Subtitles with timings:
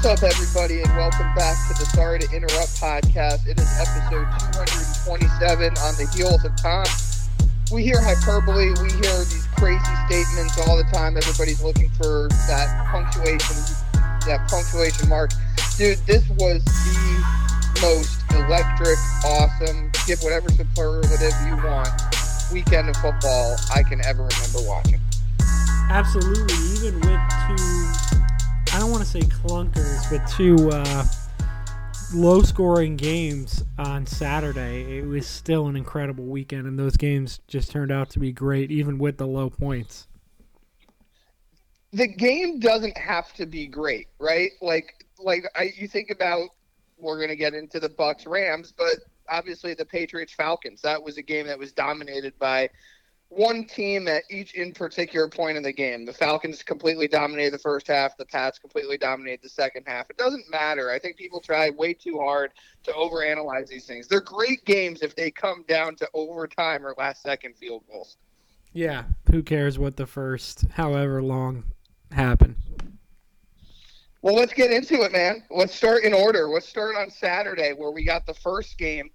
[0.00, 3.46] What's up, everybody, and welcome back to the Sorry to Interrupt podcast.
[3.46, 4.24] It is episode
[4.56, 6.88] 227 on the heels of time.
[7.70, 11.18] We hear hyperbole, we hear these crazy statements all the time.
[11.18, 13.60] Everybody's looking for that punctuation,
[14.24, 15.32] that punctuation mark.
[15.76, 17.20] Dude, this was the
[17.84, 18.96] most electric,
[19.28, 21.92] awesome, give whatever superlative you want,
[22.50, 24.98] weekend of football I can ever remember watching.
[25.92, 27.20] Absolutely, even with
[27.52, 28.19] two,
[28.72, 31.04] I don't want to say clunkers, but two uh,
[32.14, 37.72] low scoring games on Saturday, it was still an incredible weekend, and those games just
[37.72, 40.06] turned out to be great, even with the low points.
[41.92, 44.52] The game doesn't have to be great, right?
[44.62, 46.50] Like, like I, you think about,
[46.96, 48.94] we're going to get into the Bucks Rams, but
[49.28, 50.80] obviously the Patriots Falcons.
[50.82, 52.70] That was a game that was dominated by
[53.30, 56.04] one team at each in particular point in the game.
[56.04, 58.16] The Falcons completely dominated the first half.
[58.16, 60.10] The Pats completely dominated the second half.
[60.10, 60.90] It doesn't matter.
[60.90, 62.50] I think people try way too hard
[62.82, 64.08] to overanalyze these things.
[64.08, 68.16] They're great games if they come down to overtime or last second field goals.
[68.72, 71.64] Yeah, who cares what the first, however long,
[72.10, 72.56] happened?
[74.22, 75.44] Well, let's get into it, man.
[75.50, 76.48] Let's start in order.
[76.48, 79.10] Let's start on Saturday, where we got the first game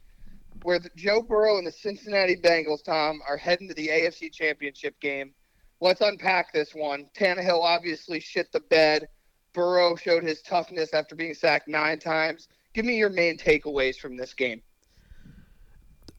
[0.65, 4.99] where the, Joe Burrow and the Cincinnati Bengals, Tom, are heading to the AFC Championship
[4.99, 5.31] game.
[5.79, 7.05] Let's unpack this one.
[7.15, 9.07] Tannehill obviously shit the bed.
[9.53, 12.47] Burrow showed his toughness after being sacked nine times.
[12.73, 14.63] Give me your main takeaways from this game.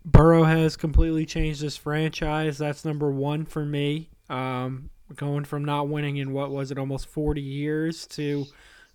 [0.05, 2.57] Burrow has completely changed this franchise.
[2.57, 4.11] That's number one for me.
[4.31, 8.47] Um, going from not winning in what was it almost 40 years to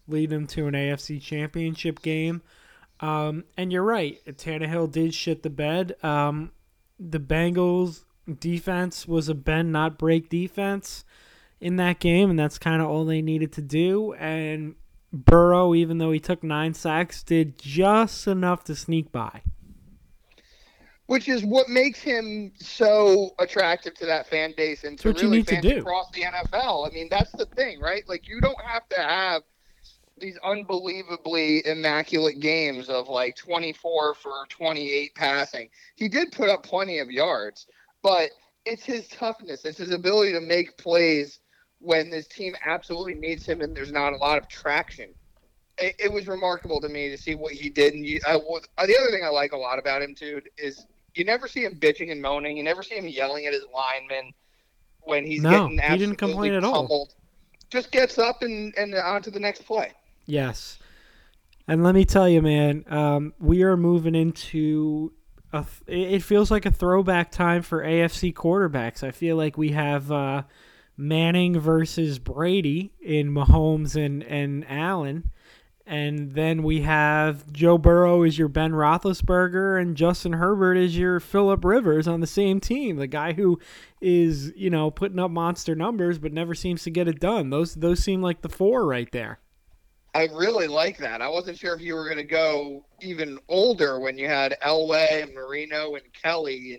[0.07, 2.41] lead them to an AFC Championship game.
[3.01, 4.19] Um, and you're right.
[4.25, 5.95] Tannehill did shit the bed.
[6.03, 6.51] Um,
[6.99, 8.03] the Bengals
[8.39, 11.03] defense was a bend not break defense
[11.59, 14.13] in that game, and that's kind of all they needed to do.
[14.13, 14.75] And
[15.11, 19.41] Burrow, even though he took nine sacks, did just enough to sneak by.
[21.07, 25.29] Which is what makes him so attractive to that fan base and to what you
[25.29, 25.79] really fans do.
[25.79, 26.89] across the NFL.
[26.89, 28.07] I mean, that's the thing, right?
[28.07, 29.41] Like you don't have to have
[30.21, 35.69] these unbelievably immaculate games of like 24 for 28 passing.
[35.95, 37.67] He did put up plenty of yards,
[38.01, 38.29] but
[38.65, 41.39] it's his toughness, it's his ability to make plays
[41.79, 45.09] when this team absolutely needs him and there's not a lot of traction.
[45.77, 47.95] It, it was remarkable to me to see what he did.
[47.95, 50.85] And you, I, was, the other thing I like a lot about him too is
[51.15, 52.55] you never see him bitching and moaning.
[52.55, 54.31] You never see him yelling at his linemen
[55.01, 56.83] when he's No, getting he didn't complain at all.
[56.83, 57.13] pummeled.
[57.71, 59.91] Just gets up and, and on to the next play.
[60.25, 60.79] Yes.
[61.67, 65.13] And let me tell you, man, um, we are moving into
[65.53, 65.63] a.
[65.87, 69.03] th- It feels like a throwback time for AFC quarterbacks.
[69.03, 70.43] I feel like we have uh,
[70.97, 75.29] Manning versus Brady in Mahomes and and Allen,
[75.85, 81.19] and then we have Joe Burrow is your Ben Roethlisberger, and Justin Herbert is your
[81.19, 82.97] Philip Rivers on the same team.
[82.97, 83.59] The guy who
[84.01, 87.49] is you know putting up monster numbers but never seems to get it done.
[87.51, 89.39] Those those seem like the four right there.
[90.13, 91.21] I really like that.
[91.21, 95.23] I wasn't sure if you were going to go even older when you had Elway
[95.23, 96.73] and Marino and Kelly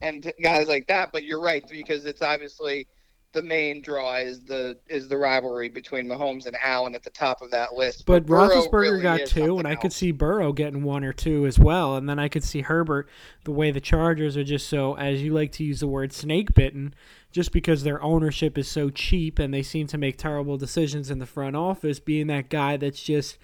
[0.00, 1.12] and and guys like that.
[1.12, 2.88] But you're right because it's obviously
[3.32, 7.40] the main draw is the is the rivalry between Mahomes and Allen at the top
[7.40, 8.04] of that list.
[8.04, 11.12] But Burrow Roethlisberger really got two, and something I could see Burrow getting one or
[11.12, 11.96] two as well.
[11.96, 13.08] And then I could see Herbert,
[13.44, 16.54] the way the Chargers are just so, as you like to use the word, snake
[16.54, 16.94] bitten,
[17.32, 21.18] just because their ownership is so cheap and they seem to make terrible decisions in
[21.18, 23.38] the front office, being that guy that's just.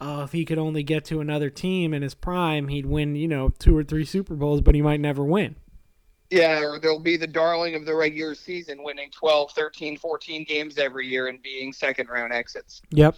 [0.00, 3.28] Uh, if he could only get to another team in his prime, he'd win, you
[3.28, 5.54] know, two or three Super Bowls, but he might never win.
[6.32, 10.78] Yeah, or they'll be the darling of the regular season, winning 12, 13, 14 games
[10.78, 12.80] every year and being second round exits.
[12.90, 13.14] Yep.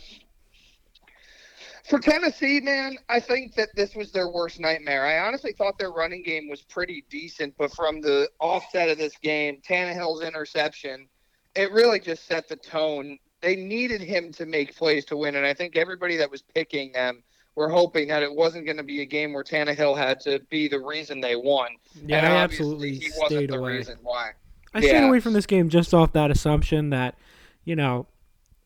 [1.89, 5.05] For Tennessee, man, I think that this was their worst nightmare.
[5.07, 9.17] I honestly thought their running game was pretty decent, but from the offset of this
[9.19, 11.07] game, Tannehill's interception,
[11.55, 13.19] it really just set the tone.
[13.43, 16.91] They needed him to make plays to win, and I think everybody that was picking
[16.93, 17.23] them
[17.55, 20.69] were hoping that it wasn't going to be a game where Tannehill had to be
[20.69, 21.69] the reason they won.
[22.07, 23.77] Yeah, and I absolutely he wasn't stayed the away.
[23.77, 24.31] reason why.
[24.73, 27.15] I stayed away from this game just off that assumption that,
[27.65, 28.07] you know,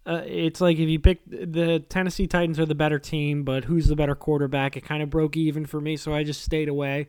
[0.08, 3.88] uh, it's like if you pick the Tennessee Titans are the better team, but who's
[3.88, 4.74] the better quarterback?
[4.74, 7.08] It kind of broke even for me, so I just stayed away,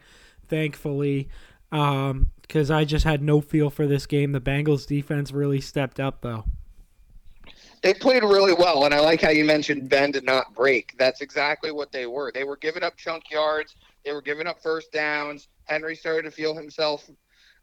[0.49, 1.29] thankfully,
[1.71, 4.33] because I just had no feel for this game.
[4.33, 6.43] The Bengals defense really stepped up, though.
[7.81, 10.93] They played really well, and I like how you mentioned bend and not break.
[10.97, 12.33] That's exactly what they were.
[12.33, 13.77] They were giving up chunk yards.
[14.03, 15.47] They were giving up first downs.
[15.63, 17.09] Henry started to feel himself.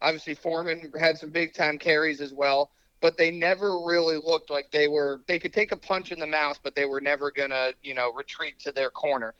[0.01, 2.71] Obviously, Foreman had some big time carries as well.
[3.01, 5.21] But they never really looked like they were.
[5.27, 8.11] They could take a punch in the mouth, but they were never gonna, you know,
[8.13, 9.33] retreat to their corner.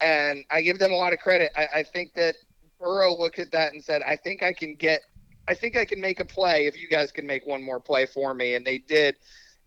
[0.00, 1.52] And I give them a lot of credit.
[1.56, 2.36] I, I think that
[2.80, 5.02] Burrow looked at that and said, "I think I can get,
[5.46, 8.06] I think I can make a play if you guys can make one more play
[8.06, 9.16] for me." And they did.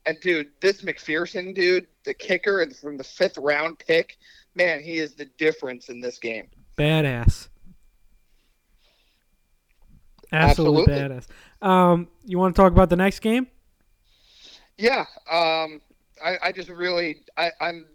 [0.05, 4.17] And dude, this McPherson dude, the kicker, and from the fifth round pick,
[4.55, 6.47] man, he is the difference in this game.
[6.77, 7.49] Badass.
[10.31, 11.24] Absolutely, Absolutely.
[11.62, 11.68] badass.
[11.68, 13.47] Um, you want to talk about the next game?
[14.77, 15.06] Yeah.
[15.31, 15.81] Um,
[16.24, 17.85] I, I just really, I, I'm,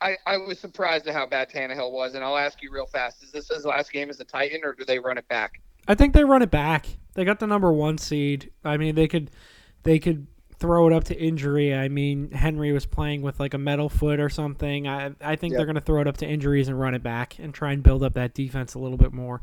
[0.00, 3.22] I, I was surprised at how bad Tannehill was, and I'll ask you real fast:
[3.22, 5.60] Is this his last game as a Titan, or do they run it back?
[5.86, 6.86] I think they run it back.
[7.14, 8.50] They got the number one seed.
[8.64, 9.30] I mean, they could,
[9.82, 10.26] they could
[10.58, 11.74] throw it up to injury.
[11.74, 14.86] I mean, Henry was playing with like a metal foot or something.
[14.86, 15.58] I I think yep.
[15.58, 17.82] they're going to throw it up to injuries and run it back and try and
[17.82, 19.42] build up that defense a little bit more.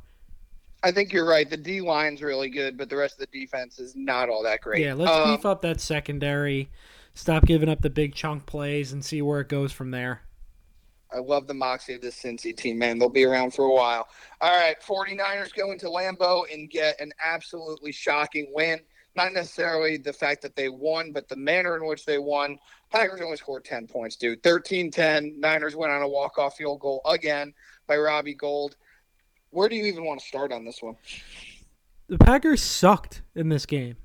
[0.88, 1.50] I think you're right.
[1.50, 4.62] The D line's really good, but the rest of the defense is not all that
[4.62, 4.82] great.
[4.82, 6.70] Yeah, let's um, beef up that secondary.
[7.14, 10.22] Stop giving up the big chunk plays and see where it goes from there.
[11.14, 13.00] I love the moxie of this Cincy team, man.
[13.00, 14.08] They'll be around for a while.
[14.40, 18.80] All right, 49ers go into Lambeau and get an absolutely shocking win.
[19.14, 22.60] Not necessarily the fact that they won, but the manner in which they won.
[22.92, 24.42] Packers only scored 10 points, dude.
[24.42, 25.38] 13 10.
[25.38, 27.54] Niners went on a walk off field goal again
[27.88, 28.78] by Robbie Gould
[29.52, 30.96] where do you even want to start on this one?
[32.08, 33.98] The Packers sucked in this game.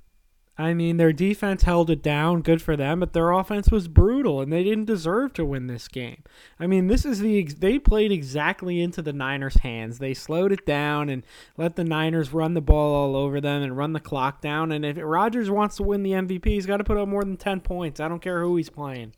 [0.59, 4.43] I mean, their defense held it down, good for them, but their offense was brutal,
[4.43, 6.23] and they didn't deserve to win this game.
[6.61, 9.99] I mean, this is the they played exactly into the Niners' hands.
[9.99, 11.25] They slowed it down and
[11.56, 14.73] let the Niners run the ball all over them and run the clock down.
[14.73, 17.39] And if Rodgers wants to win the MVP, he's got to put up more than
[17.39, 17.99] ten points.
[17.99, 19.15] I don't care who he's playing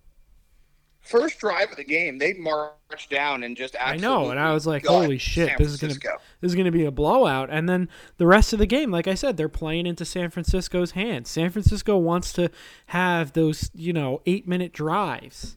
[1.04, 4.66] first drive of the game, they marched down and just I know, and I was
[4.66, 5.94] like, "Holy shit, this is gonna
[6.40, 9.14] this is gonna be a blowout." And then the rest of the game, like I
[9.14, 11.30] said, they're playing into San Francisco's hands.
[11.30, 12.50] San Francisco wants to
[12.86, 15.56] have those, you know, eight minute drives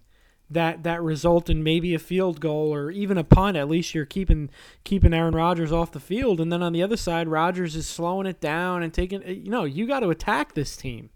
[0.50, 3.58] that that result in maybe a field goal or even a punt.
[3.58, 4.50] At least you're keeping
[4.84, 8.28] keeping Aaron Rodgers off the field, and then on the other side, Rodgers is slowing
[8.28, 9.22] it down and taking.
[9.28, 11.10] You know, you got to attack this team.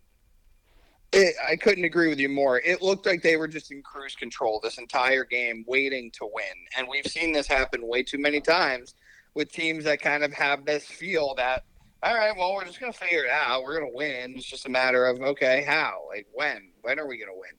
[1.14, 2.60] It, I couldn't agree with you more.
[2.60, 6.54] It looked like they were just in cruise control this entire game, waiting to win.
[6.78, 8.96] And we've seen this happen way too many times
[9.34, 11.66] with teams that kind of have this feel that,
[12.02, 13.64] all right, well, we're just going to figure it out.
[13.64, 14.36] We're going to win.
[14.38, 16.04] It's just a matter of, okay, how?
[16.08, 16.70] Like, when?
[16.82, 17.52] When are we going to win?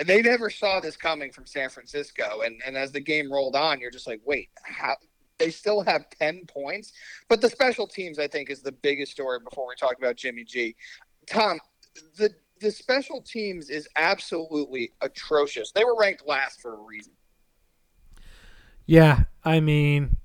[0.00, 2.42] And they never saw this coming from San Francisco.
[2.44, 4.96] And, and as the game rolled on, you're just like, wait, how?
[5.38, 6.92] They still have 10 points.
[7.28, 10.44] But the special teams, I think, is the biggest story before we talk about Jimmy
[10.44, 10.74] G.
[11.28, 11.60] Tom,
[12.16, 15.72] the the special teams is absolutely atrocious.
[15.72, 17.12] They were ranked last for a reason.
[18.86, 20.16] Yeah, I mean,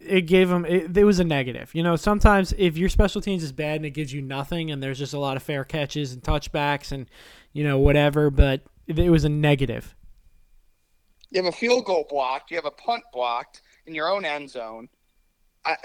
[0.00, 0.64] it gave them.
[0.64, 1.74] It, it, was a negative.
[1.74, 4.82] You know, sometimes if your special teams is bad and it gives you nothing, and
[4.82, 7.06] there's just a lot of fair catches and touchbacks and
[7.52, 9.94] you know whatever, but it was a negative.
[11.30, 12.50] You have a field goal blocked.
[12.50, 14.88] You have a punt blocked in your own end zone.
[15.64, 15.76] I,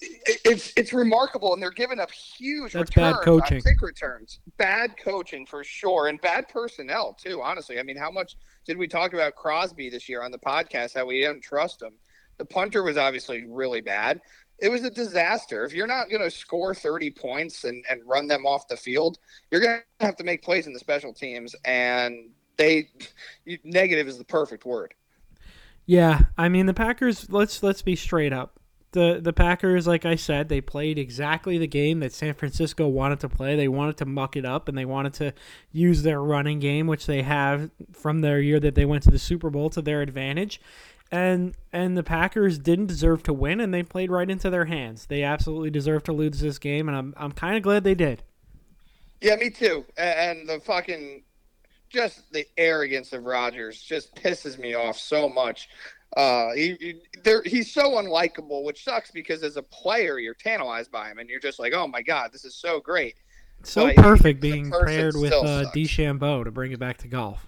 [0.00, 3.62] it's it's remarkable, and they're giving up huge That's returns bad coaching.
[3.62, 4.40] kick returns.
[4.56, 7.40] Bad coaching for sure, and bad personnel too.
[7.42, 10.94] Honestly, I mean, how much did we talk about Crosby this year on the podcast?
[10.94, 11.92] How we didn't trust him.
[12.38, 14.20] The punter was obviously really bad.
[14.58, 15.64] It was a disaster.
[15.64, 19.18] If you're not going to score 30 points and, and run them off the field,
[19.50, 21.54] you're going to have to make plays in the special teams.
[21.64, 22.90] And they,
[23.64, 24.92] negative is the perfect word.
[25.86, 27.30] Yeah, I mean the Packers.
[27.30, 28.59] Let's let's be straight up
[28.92, 33.20] the the Packers, like I said, they played exactly the game that San Francisco wanted
[33.20, 33.54] to play.
[33.54, 35.32] They wanted to muck it up and they wanted to
[35.70, 39.18] use their running game, which they have from their year that they went to the
[39.18, 40.60] Super Bowl to their advantage.
[41.12, 45.06] And and the Packers didn't deserve to win and they played right into their hands.
[45.06, 48.22] They absolutely deserve to lose this game and I'm I'm kind of glad they did.
[49.20, 49.84] Yeah, me too.
[49.96, 51.22] And the fucking
[51.90, 55.68] just the arrogance of Rodgers just pisses me off so much.
[56.16, 56.76] Uh, he,
[57.24, 61.28] he he's so unlikable, which sucks because as a player, you're tantalized by him, and
[61.28, 63.14] you're just like, oh my god, this is so great.
[63.62, 67.46] So but perfect being paired with uh, DeChambeau to bring it back to golf.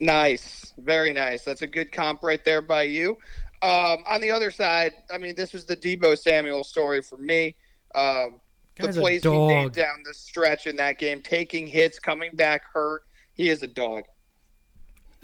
[0.00, 1.44] Nice, very nice.
[1.44, 3.16] That's a good comp right there by you.
[3.62, 7.54] Um, on the other side, I mean, this was the Deebo Samuel story for me.
[7.94, 8.40] Um,
[8.78, 13.04] the plays he made down the stretch in that game, taking hits, coming back hurt.
[13.32, 14.04] He is a dog.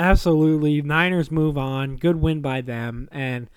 [0.00, 0.80] Absolutely.
[0.80, 1.96] Niners move on.
[1.96, 3.06] Good win by them.
[3.12, 3.50] And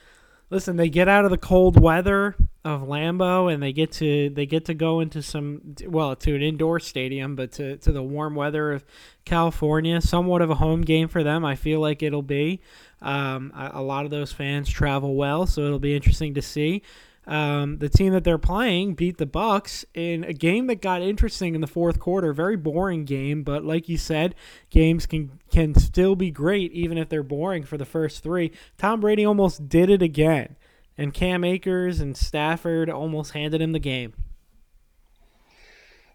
[0.49, 2.35] listen, they get out of the cold weather
[2.65, 6.41] of Lambeau and they get to they get to go into some well to an
[6.41, 8.83] indoor stadium, but to, to the warm weather of
[9.23, 10.01] California.
[10.01, 11.45] Somewhat of a home game for them.
[11.45, 12.59] I feel like it'll be.
[13.01, 16.81] Um, a, a lot of those fans travel well, so it'll be interesting to see.
[17.25, 21.55] Um, the team that they're playing beat the Bucks in a game that got interesting
[21.55, 22.33] in the fourth quarter.
[22.33, 24.35] Very boring game, but like you said,
[24.69, 28.51] games can can still be great even if they're boring for the first three.
[28.77, 30.57] Tom Brady almost did it again,
[30.97, 34.13] and Cam Akers and Stafford almost handed him the game.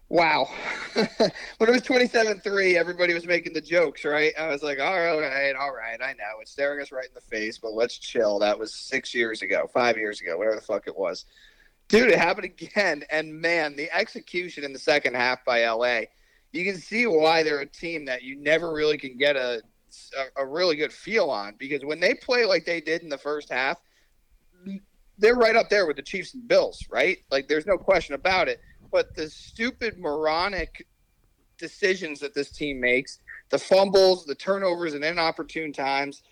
[0.09, 0.49] Wow.
[0.93, 4.33] when it was 27 3, everybody was making the jokes, right?
[4.39, 6.41] I was like, all right, all right, I know.
[6.41, 8.39] It's staring us right in the face, but let's chill.
[8.39, 11.25] That was six years ago, five years ago, whatever the fuck it was.
[11.89, 13.03] Dude, it happened again.
[13.11, 16.01] And man, the execution in the second half by LA,
[16.53, 19.61] you can see why they're a team that you never really can get a,
[20.17, 23.17] a, a really good feel on because when they play like they did in the
[23.17, 23.77] first half,
[25.19, 27.19] they're right up there with the Chiefs and Bills, right?
[27.29, 28.59] Like, there's no question about it
[28.91, 30.85] but the stupid moronic
[31.57, 33.19] decisions that this team makes,
[33.49, 36.23] the fumbles, the turnovers, and inopportune times,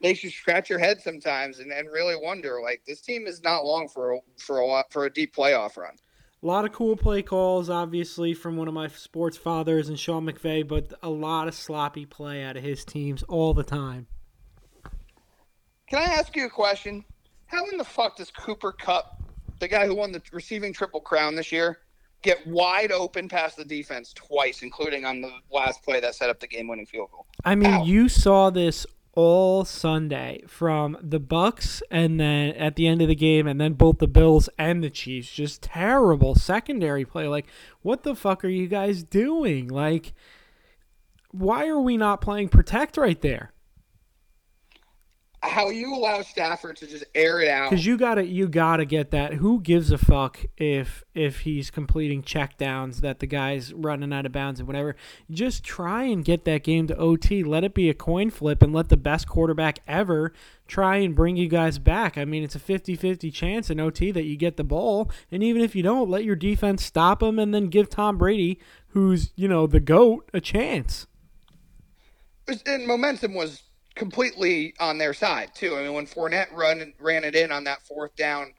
[0.00, 3.64] makes you scratch your head sometimes and, and really wonder like this team is not
[3.64, 5.94] long for a, for a for a deep playoff run.
[6.42, 10.26] A lot of cool play calls, obviously, from one of my sports fathers and Sean
[10.26, 14.08] McVay, but a lot of sloppy play out of his teams all the time.
[15.88, 17.04] Can I ask you a question?
[17.46, 19.22] How in the fuck does Cooper Kupp,
[19.60, 21.78] the guy who won the receiving triple crown this year,
[22.22, 26.40] get wide open past the defense twice, including on the last play that set up
[26.40, 27.26] the game-winning field goal.
[27.44, 27.84] I mean, Ow.
[27.84, 33.14] you saw this all Sunday from the Bucks and then at the end of the
[33.14, 37.46] game and then both the Bills and the Chiefs just terrible secondary play like
[37.82, 40.14] what the fuck are you guys doing like
[41.30, 43.51] why are we not playing protect right there
[45.42, 47.70] how you allow Stafford to just air it out.
[47.70, 49.34] Because you gotta you gotta get that.
[49.34, 54.32] Who gives a fuck if if he's completing checkdowns that the guy's running out of
[54.32, 54.94] bounds and whatever.
[55.30, 57.42] Just try and get that game to OT.
[57.42, 60.32] Let it be a coin flip and let the best quarterback ever
[60.68, 62.16] try and bring you guys back.
[62.16, 65.60] I mean, it's a 50-50 chance in OT that you get the ball, and even
[65.60, 68.58] if you don't, let your defense stop him and then give Tom Brady,
[68.88, 71.06] who's you know the goat, a chance.
[72.66, 73.62] And momentum was
[74.02, 75.76] completely on their side too.
[75.76, 78.52] I mean, when Fournette run ran it in on that fourth down,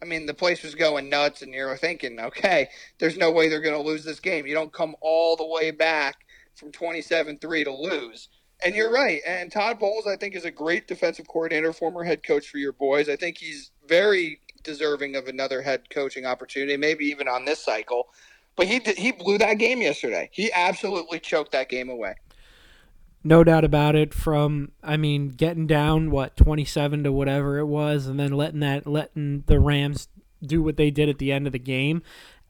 [0.00, 3.60] I mean the place was going nuts, and you're thinking, okay, there's no way they're
[3.60, 4.46] going to lose this game.
[4.46, 6.16] You don't come all the way back
[6.54, 8.30] from 27-3 to lose.
[8.64, 9.20] And you're right.
[9.26, 12.72] And Todd Bowles, I think, is a great defensive coordinator, former head coach for your
[12.72, 13.10] boys.
[13.10, 18.08] I think he's very deserving of another head coaching opportunity, maybe even on this cycle.
[18.56, 20.30] But he he blew that game yesterday.
[20.32, 22.14] He absolutely choked that game away
[23.26, 28.06] no doubt about it from i mean getting down what 27 to whatever it was
[28.06, 30.08] and then letting that letting the rams
[30.44, 32.02] do what they did at the end of the game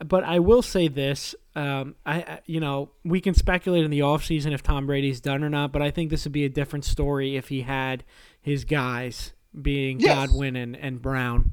[0.04, 4.52] but i will say this um, I, you know we can speculate in the offseason
[4.52, 7.36] if tom brady's done or not but i think this would be a different story
[7.36, 8.04] if he had
[8.42, 10.14] his guys being yes.
[10.14, 11.52] godwin and, and brown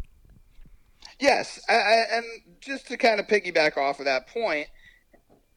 [1.20, 2.26] yes I, I, and
[2.60, 4.68] just to kind of piggyback off of that point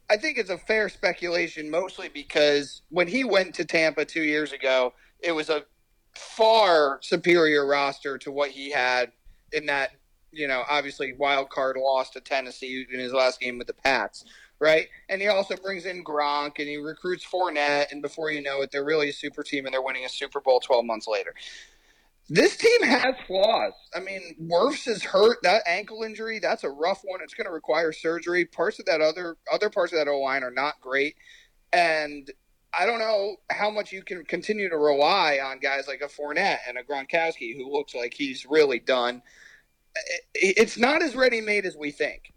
[0.08, 4.52] I think it's a fair speculation, mostly because when he went to Tampa two years
[4.52, 5.64] ago, it was a
[6.14, 9.12] far superior roster to what he had
[9.52, 9.90] in that,
[10.30, 14.24] you know, obviously wild card loss to Tennessee in his last game with the Pats,
[14.60, 14.86] right?
[15.08, 18.70] And he also brings in Gronk and he recruits Fournette, and before you know it,
[18.70, 21.34] they're really a super team and they're winning a Super Bowl 12 months later.
[22.28, 23.72] This team has flaws.
[23.94, 25.38] I mean, Wirfs is hurt.
[25.44, 27.20] That ankle injury, that's a rough one.
[27.22, 28.44] It's going to require surgery.
[28.44, 31.14] Parts of that other other parts of that O line are not great,
[31.72, 32.28] and
[32.76, 36.58] I don't know how much you can continue to rely on guys like a Fournette
[36.68, 39.22] and a Gronkowski, who looks like he's really done.
[40.34, 42.32] It's not as ready made as we think.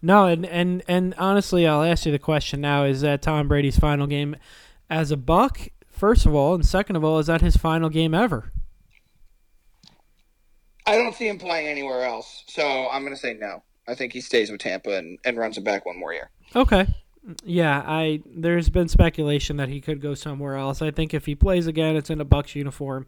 [0.00, 3.78] No, and, and and honestly, I'll ask you the question now: Is that Tom Brady's
[3.78, 4.34] final game
[4.88, 5.68] as a Buck?
[6.00, 8.52] First of all, and second of all, is that his final game ever?
[10.86, 13.62] I don't see him playing anywhere else, so I'm going to say no.
[13.86, 16.30] I think he stays with Tampa and, and runs it back one more year.
[16.56, 16.86] Okay.
[17.44, 20.80] Yeah, I there's been speculation that he could go somewhere else.
[20.80, 23.06] I think if he plays again, it's in a Bucks uniform.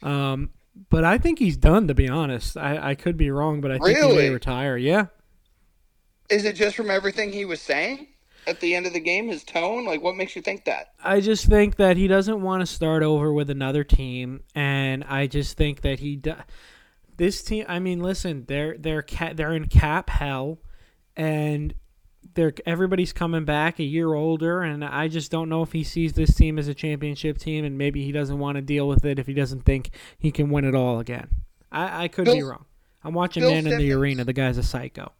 [0.00, 0.50] Um,
[0.90, 1.88] but I think he's done.
[1.88, 4.12] To be honest, I, I could be wrong, but I think really?
[4.12, 4.76] he may retire.
[4.76, 5.06] Yeah.
[6.30, 8.06] Is it just from everything he was saying?
[8.48, 9.28] At the end of the game?
[9.28, 10.92] His tone, like, what makes you think that?
[11.02, 15.26] I just think that he doesn't want to start over with another team, and I
[15.26, 16.16] just think that he.
[16.16, 16.34] Do-
[17.18, 20.58] this team, I mean, listen, they're they're ca- they're in cap hell,
[21.16, 21.74] and
[22.34, 26.12] they're everybody's coming back a year older, and I just don't know if he sees
[26.14, 29.18] this team as a championship team, and maybe he doesn't want to deal with it
[29.18, 31.28] if he doesn't think he can win it all again.
[31.70, 32.64] I, I could Bill, be wrong.
[33.02, 33.82] I'm watching Bill Man Simmons.
[33.82, 34.24] in the Arena.
[34.24, 35.12] The guy's a psycho.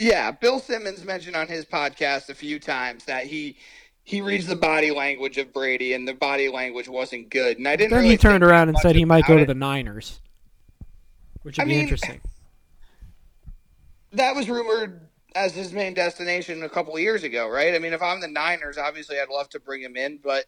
[0.00, 3.58] Yeah, Bill Simmons mentioned on his podcast a few times that he
[4.02, 7.58] he reads the body language of Brady, and the body language wasn't good.
[7.58, 7.90] And I didn't.
[7.90, 10.20] Then really he turned around and said he might go to the Niners,
[11.42, 12.22] which would I be mean, interesting.
[14.12, 15.02] that was rumored
[15.34, 17.74] as his main destination a couple of years ago, right?
[17.74, 20.46] I mean, if I'm the Niners, obviously I'd love to bring him in, but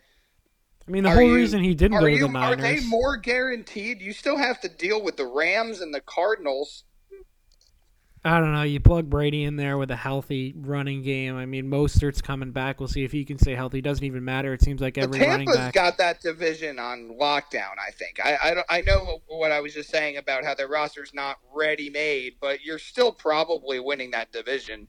[0.88, 2.59] I mean, the whole you, reason he didn't go you, to the Niners.
[2.59, 4.00] Are they more guaranteed?
[4.00, 6.85] You still have to deal with the Rams and the Cardinals
[8.25, 8.62] I don't know.
[8.62, 11.37] You plug Brady in there with a healthy running game.
[11.37, 12.79] I mean, Mostert's coming back.
[12.79, 13.79] We'll see if he can stay healthy.
[13.79, 14.52] It doesn't even matter.
[14.52, 15.75] It seems like every the running back.
[15.75, 17.73] got that division on lockdown.
[17.85, 18.21] I think.
[18.25, 21.38] I I, don't, I know what I was just saying about how their roster's not
[21.52, 24.87] ready made, but you're still probably winning that division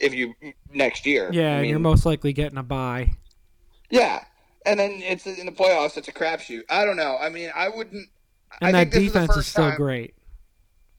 [0.00, 0.32] if you
[0.72, 1.28] next year.
[1.32, 3.10] Yeah, I mean, you're most likely getting a bye.
[3.90, 4.24] Yeah,
[4.64, 5.98] and then it's in the playoffs.
[5.98, 6.62] It's a crapshoot.
[6.70, 7.18] I don't know.
[7.20, 8.08] I mean, I wouldn't.
[8.62, 9.76] And I that defense is, is still time.
[9.76, 10.14] great.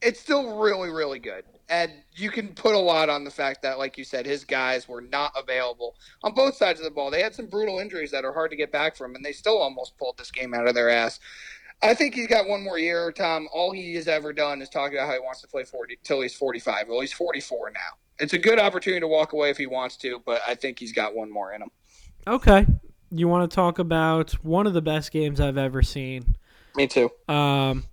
[0.04, 1.44] It's still really, really good.
[1.68, 4.88] And you can put a lot on the fact that, like you said, his guys
[4.88, 7.10] were not available on both sides of the ball.
[7.10, 9.58] They had some brutal injuries that are hard to get back from, and they still
[9.58, 11.20] almost pulled this game out of their ass.
[11.82, 13.48] I think he's got one more year, Tom.
[13.54, 16.22] All he has ever done is talk about how he wants to play 40 till
[16.22, 16.88] he's 45.
[16.88, 17.80] Well, he's 44 now.
[18.20, 20.94] It's a good opportunity to walk away if he wants to, but I think he's
[20.94, 21.70] got one more in him.
[22.28, 22.66] Okay.
[23.12, 26.36] You want to talk about one of the best games I've ever seen?
[26.76, 27.12] Me too.
[27.28, 27.84] Um,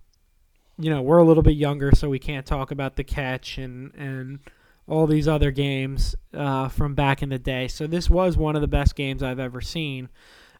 [0.77, 3.93] you know, we're a little bit younger, so we can't talk about the catch and
[3.95, 4.39] and
[4.87, 7.67] all these other games uh, from back in the day.
[7.69, 10.09] So this was one of the best games I've ever seen.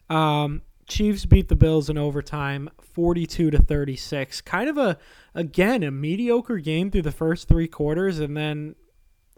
[0.08, 4.40] Um, Chiefs beat the Bills in overtime, forty-two to thirty-six.
[4.40, 4.98] Kind of a
[5.34, 8.74] again a mediocre game through the first three quarters, and then,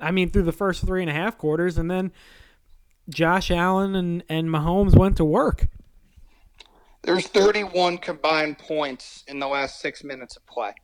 [0.00, 2.12] I mean, through the first three and a half quarters, and then
[3.09, 5.68] Josh Allen and and Mahomes went to work.
[7.06, 10.75] There's 31 combined points in the last six minutes of play.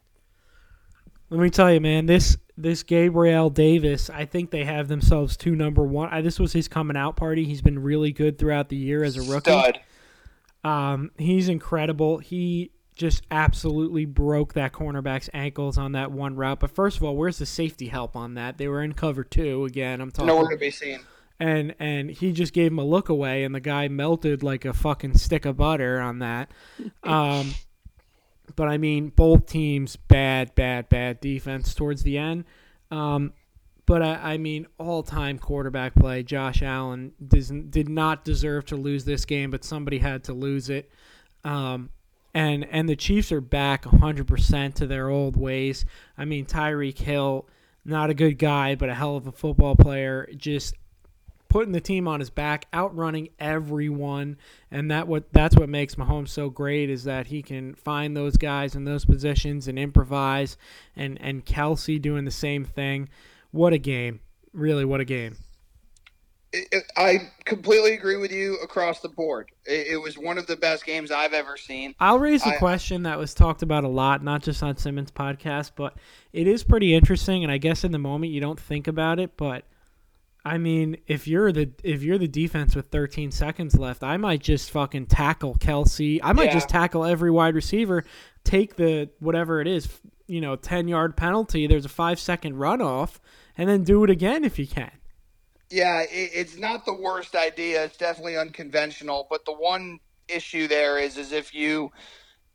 [1.30, 5.56] Let me tell you, man, this this Gabriel Davis, I think they have themselves two
[5.56, 6.10] number one.
[6.10, 7.44] I, this was his coming out party.
[7.44, 9.50] He's been really good throughout the year as a rookie.
[9.50, 9.80] Stud.
[10.62, 12.18] Um, he's incredible.
[12.18, 16.60] He just absolutely broke that cornerback's ankles on that one route.
[16.60, 18.58] But first of all, where's the safety help on that?
[18.58, 20.00] They were in cover two again.
[20.00, 21.00] I'm talking Nowhere to be seen.
[21.42, 24.72] And and he just gave him a look away, and the guy melted like a
[24.72, 26.52] fucking stick of butter on that.
[27.02, 27.54] Um,
[28.56, 32.44] but I mean, both teams bad, bad, bad defense towards the end.
[32.92, 33.32] Um,
[33.86, 36.22] but I, I mean, all-time quarterback play.
[36.22, 40.70] Josh Allen did, did not deserve to lose this game, but somebody had to lose
[40.70, 40.90] it.
[41.42, 41.90] Um,
[42.32, 45.84] and and the Chiefs are back 100% to their old ways.
[46.16, 47.48] I mean, Tyreek Hill,
[47.84, 50.28] not a good guy, but a hell of a football player.
[50.36, 50.76] Just
[51.52, 54.38] putting the team on his back, outrunning everyone,
[54.70, 58.38] and that what that's what makes Mahomes so great is that he can find those
[58.38, 60.56] guys in those positions and improvise,
[60.96, 63.10] and and Kelce doing the same thing.
[63.50, 64.20] What a game!
[64.54, 65.36] Really, what a game!
[66.96, 69.50] I completely agree with you across the board.
[69.66, 71.94] It, it, was one of the best games I've ever seen.
[71.98, 75.10] I'll raise a I, question that was talked about a lot, not just on Simmons'
[75.10, 75.96] podcast, but
[76.34, 77.42] it is pretty interesting.
[77.42, 79.64] And I guess in the moment you don't think about it, but
[80.44, 84.42] I mean, if you're the if you're the defense with 13 seconds left, I might
[84.42, 86.18] just fucking tackle Kelce.
[86.22, 86.54] I might Yeah.
[86.54, 88.04] just tackle every wide receiver,
[88.44, 89.88] take the whatever it is,
[90.26, 91.66] you know, 10 yard penalty.
[91.68, 93.18] There's a five second runoff,
[93.56, 94.90] and then do it again if you can.
[95.70, 97.84] Yeah, it, it's not the worst idea.
[97.84, 101.92] It's definitely unconventional, but the one issue there is is if you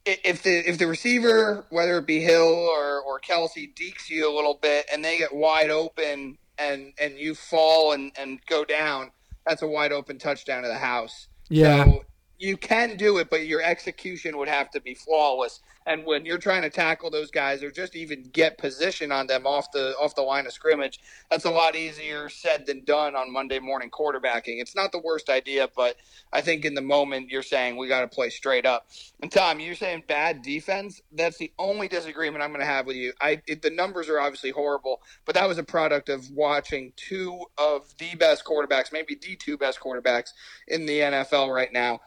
[0.05, 4.33] if the if the receiver, whether it be Hill or or Kelce, dekes you a
[4.35, 9.11] little bit and they get wide open and and you fall and and go down,
[9.45, 11.27] that's a wide open touchdown to the house.
[11.49, 11.85] Yeah.
[11.85, 12.03] So
[12.37, 15.61] you can do it, but your execution would have to be flawless.
[15.87, 19.47] And when you're trying to tackle those guys or just even get position on them
[19.47, 20.99] off the off the line of scrimmage,
[21.31, 24.59] that's a lot easier said than done on Monday morning quarterbacking.
[24.59, 25.95] It's not the worst idea, but
[26.33, 28.89] I think in the moment you're saying we got to play straight up.
[29.21, 31.01] And Tom, you're saying bad defense.
[31.13, 33.13] That's the only disagreement I'm going to have with you.
[33.21, 37.45] I it, the numbers are obviously horrible, but that was a product of watching two
[37.57, 40.31] of the best quarterbacks, maybe the two best quarterbacks
[40.67, 42.01] in the NFL right now,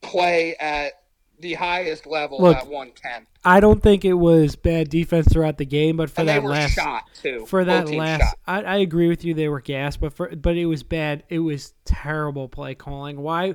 [0.00, 0.92] play at
[1.40, 3.26] the highest level Look, at 110.
[3.44, 6.44] I don't think it was bad defense throughout the game, but for And they that
[6.44, 7.46] last shot too.
[7.46, 8.34] for that last.
[8.46, 9.34] I, I agree with you.
[9.34, 11.24] They were gas, but for but it was bad.
[11.28, 13.20] It was terrible play calling.
[13.20, 13.54] Why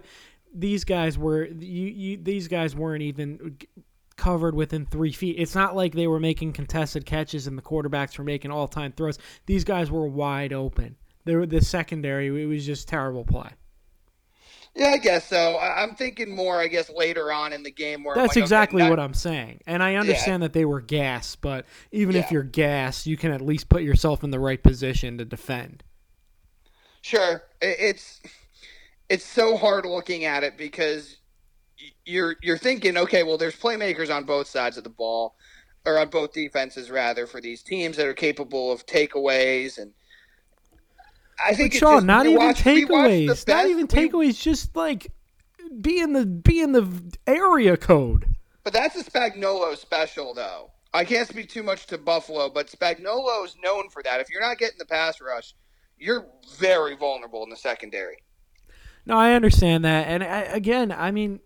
[0.54, 3.58] these guys were you, you these guys weren't even
[4.16, 5.36] covered within three feet.
[5.38, 8.94] It's not like they were making contested catches and the quarterbacks were making all time
[8.94, 9.18] throws.
[9.46, 10.96] These guys were wide open.
[11.26, 12.28] They were the secondary.
[12.28, 13.50] It was just terrible play.
[14.76, 15.60] Yeah, I guess so.
[15.60, 18.82] I'm thinking more, I guess, later on in the game where That's like, okay, exactly
[18.82, 19.62] that- what I'm saying.
[19.68, 23.42] And I understand that they were gas, but even if you're gas, you can at
[23.42, 25.84] least put yourself in the right position to defend.
[27.02, 28.22] Sure, it's
[29.10, 31.18] it's so hard looking at it because
[32.06, 35.36] you're you're thinking, okay, well, there's playmakers on both sides of the ball.
[35.86, 39.92] or on both defenses rather for these teams that are capable of takeaways and.
[41.44, 43.48] I think Sean, just- not even watch- we watch the takeaways.
[43.48, 44.42] Not even takeaways.
[44.42, 45.12] Just like
[45.82, 46.88] be in the be in the
[47.28, 48.26] area code.
[48.64, 50.72] But that's a Spagnolo special, though.
[50.94, 54.22] I can't speak too much to Buffalo, but Spagnolo is known for that.
[54.22, 55.56] If you're not getting the pass rush,
[55.98, 58.18] you're very vulnerable in the secondary.
[59.06, 61.40] No, I understand that, and I, again, I mean,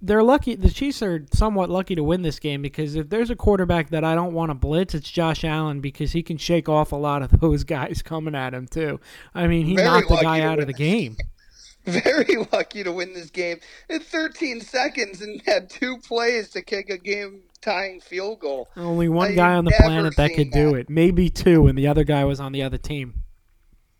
[0.00, 0.54] they're lucky.
[0.54, 4.04] The Chiefs are somewhat lucky to win this game because if there's a quarterback that
[4.04, 7.22] I don't want to blitz, it's Josh Allen because he can shake off a lot
[7.22, 9.00] of those guys coming at him too.
[9.34, 11.16] I mean, he Very knocked the guy out of the game.
[11.84, 16.90] Very lucky to win this game in 13 seconds and had two plays to kick
[16.90, 18.68] a game tying field goal.
[18.76, 21.86] Only one I've guy on the planet that could do it, maybe two, and the
[21.86, 23.22] other guy was on the other team.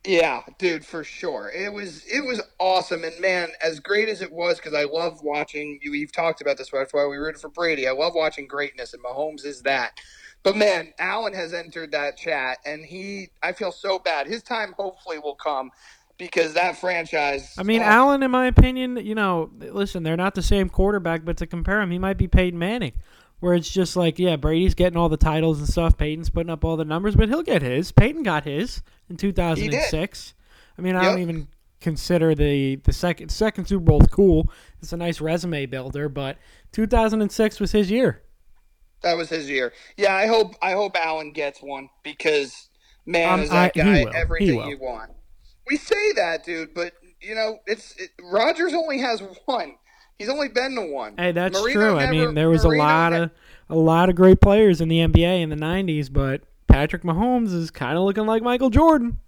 [0.05, 1.51] Yeah, dude, for sure.
[1.55, 5.23] It was it was awesome, and man, as great as it was, because I love
[5.23, 5.93] watching you.
[5.93, 6.71] You've talked about this.
[6.73, 7.89] That's why we rooted for Brady.
[7.89, 10.01] I love watching greatness, and Mahomes is that.
[10.45, 13.31] But man, Allen has entered that chat, and he.
[13.43, 14.29] I feel so bad.
[14.29, 15.73] His time hopefully will come,
[16.17, 17.55] because that franchise.
[17.59, 21.25] I mean, oh, Allen, in my opinion, you know, listen, they're not the same quarterback,
[21.25, 22.93] but to compare him, he might be Peyton Manning,
[23.41, 26.65] where it's just like, yeah, Brady's getting all the titles and stuff, Peyton's putting up
[26.65, 27.93] all the numbers, but he'll get his.
[27.93, 30.35] Peyton got his in 2006.
[30.77, 31.49] I mean, I don't even
[31.81, 34.51] consider the the second second Super Bowl cool.
[34.83, 36.37] It's a nice resume builder, but
[36.73, 38.23] 2006 was his year.
[39.03, 39.73] That was his year.
[39.97, 42.69] Yeah, I hope I hope Allen gets one because
[43.07, 43.99] man, Um, is that I- he guy.
[43.99, 44.69] He everything will.
[44.69, 45.13] you want.
[45.69, 49.77] We say that, dude, but you know, it's it, Rodgers only has one.
[50.19, 51.15] He's only been to one.
[51.17, 51.99] Hey, that's Marino true.
[51.99, 53.31] I mean, there was Marino a lot of
[53.71, 57.71] a lot of great players in the NBA in the 90s, but Patrick Mahomes is
[57.71, 59.19] kind of looking like Michael Jordan.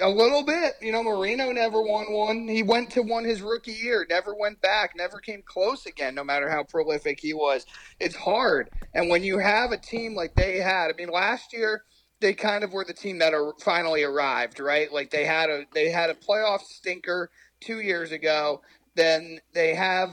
[0.00, 0.74] a little bit.
[0.80, 2.46] You know, Marino never won one.
[2.46, 6.14] He went to one his rookie year, never went back, never came close again.
[6.14, 7.66] No matter how prolific he was,
[7.98, 8.70] it's hard.
[8.94, 11.82] And when you have a team like they had, I mean, last year
[12.20, 14.92] they kind of were the team that are finally arrived, right?
[14.92, 18.62] Like they had a they had a playoff stinker two years ago.
[18.98, 20.10] Then they have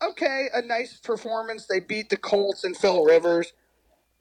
[0.00, 1.66] okay a nice performance.
[1.66, 3.52] They beat the Colts and Phil Rivers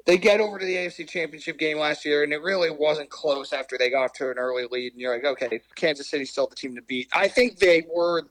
[0.06, 3.54] they get over to the AFC Championship game last year, and it really wasn't close
[3.54, 4.94] after they got to an early lead.
[4.94, 7.08] And you're like, okay, Kansas City's still the team to beat.
[7.14, 8.24] I think they were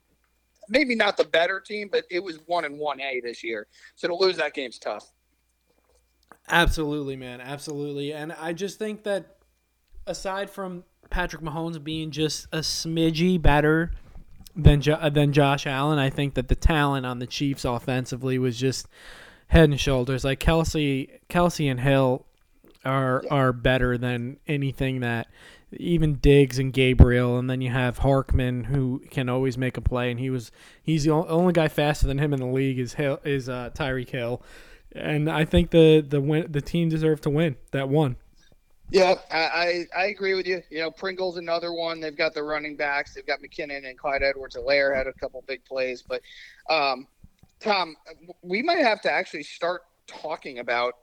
[0.68, 3.66] maybe not the better team, but it was one and one A this year.
[3.94, 5.12] So to lose that game's tough.
[6.48, 7.40] Absolutely, man.
[7.40, 8.12] Absolutely.
[8.12, 9.36] And I just think that
[10.06, 13.92] aside from Patrick Mahomes being just a smidgy better
[14.56, 18.58] than jo- than Josh Allen, I think that the talent on the Chiefs offensively was
[18.58, 18.86] just
[19.48, 20.24] head and shoulders.
[20.24, 22.26] Like Kelce, Kelce and Hill
[22.84, 25.28] are are better than anything that
[25.72, 30.10] even Diggs and Gabriel, and then you have Hardman who can always make a play,
[30.10, 30.50] and he was
[30.82, 34.10] he's the only guy faster than him in the league is Hill is uh, Tyreek
[34.10, 34.42] Hill,
[34.92, 38.16] and I think the the win, the team deserved to win that one.
[38.90, 40.62] Yeah, I, I agree with you.
[40.68, 42.00] You know, Pringle's another one.
[42.00, 43.14] They've got the running backs.
[43.14, 46.02] They've got McKinnon and Clyde Edwards-Helaire had a couple big plays.
[46.02, 46.22] But
[46.68, 47.06] um,
[47.60, 47.94] Tom,
[48.42, 50.94] we might have to actually start talking about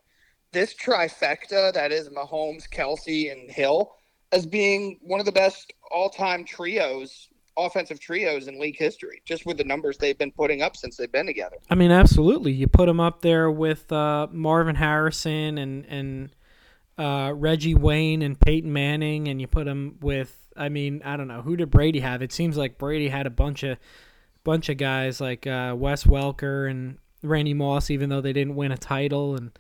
[0.51, 3.93] this trifecta that is Mahomes, Kelce, and Hill
[4.33, 9.21] as being one of the best all-time trios, offensive trios in league history.
[9.25, 11.55] Just with the numbers they've been putting up since they've been together.
[11.69, 12.51] I mean, absolutely.
[12.51, 16.31] You put them up there with uh, Marvin Harrison and and
[16.97, 20.35] uh, Reggie Wayne and Peyton Manning, and you put them with.
[20.55, 22.23] I mean, I don't know who did Brady have.
[22.23, 23.77] It seems like Brady had a bunch of
[24.43, 28.71] bunch of guys like uh, Wes Welker and Randy Moss, even though they didn't win
[28.71, 29.35] a title.
[29.35, 29.51] And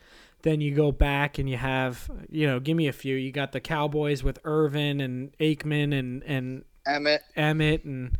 [0.41, 3.15] then you go back and you have, you know, give me a few.
[3.15, 7.19] You got the Cowboys with Irvin and Aikman and and Emmitt.
[7.35, 8.17] Emmitt and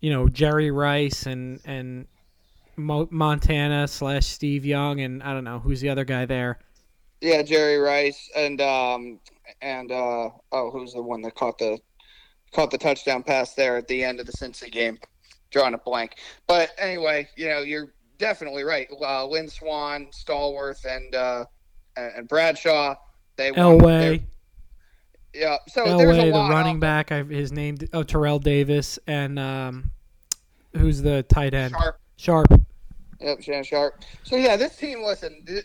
[0.00, 2.06] you know Jerry Rice and and
[2.76, 6.58] Mo- Montana slash Steve Young and I don't know who's the other guy there.
[7.20, 9.20] Yeah, Jerry Rice and um
[9.60, 11.78] and uh oh, who's the one that caught the
[12.52, 14.98] caught the touchdown pass there at the end of the Cincy game?
[15.50, 16.16] Drawing a blank.
[16.46, 18.88] But anyway, you know, you're definitely right.
[19.00, 21.44] Uh, Lynn Swann, Stallworth, and uh
[21.96, 22.94] and Bradshaw.
[23.36, 23.52] They.
[23.52, 24.22] Elway,
[25.34, 25.58] Yeah.
[25.68, 27.12] So there's a Elway, the running out back.
[27.12, 29.90] I've, his name oh Terrell Davis and um,
[30.76, 31.72] who's the tight end?
[31.72, 32.00] Sharpe.
[32.16, 32.62] Sharpe.
[33.20, 34.04] Yep, Shannon Sharpe.
[34.22, 35.02] So yeah, this team.
[35.02, 35.64] Listen, th-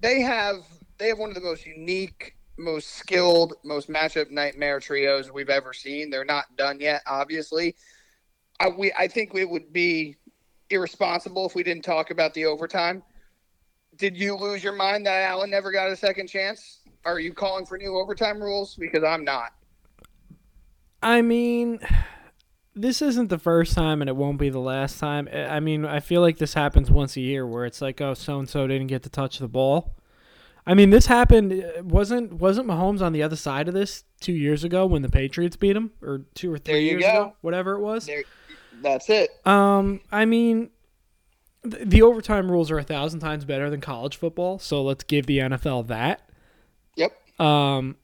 [0.00, 0.62] they have
[0.98, 5.72] they have one of the most unique, most skilled, most matchup nightmare trios we've ever
[5.72, 6.10] seen.
[6.10, 7.74] They're not done yet, obviously.
[8.60, 10.16] I we I think it would be
[10.70, 13.02] irresponsible if we didn't talk about the overtime.
[13.96, 16.80] Did you lose your mind that Allen never got a second chance?
[17.04, 18.74] Are you calling for new overtime rules?
[18.76, 19.52] Because I'm not.
[21.02, 21.80] I mean,
[22.74, 25.28] this isn't the first time, and it won't be the last time.
[25.32, 28.38] I mean, I feel like this happens once a year, where it's like, oh, so
[28.38, 29.96] and so didn't get to touch the ball.
[30.66, 31.52] I mean, this happened.
[31.52, 35.08] uh, wasn't wasn't Mahomes on the other side of this two years ago when the
[35.08, 37.08] Patriots beat him, or two or three There you years go.
[37.08, 38.06] ago, whatever it was.
[38.06, 38.22] There,
[38.80, 39.30] that's it.
[39.46, 40.70] Um, I mean,
[41.68, 45.26] th- the overtime rules are a thousand times better than college football, so let's give
[45.26, 46.28] the NFL that.
[46.96, 47.40] Yep.
[47.40, 47.96] Um,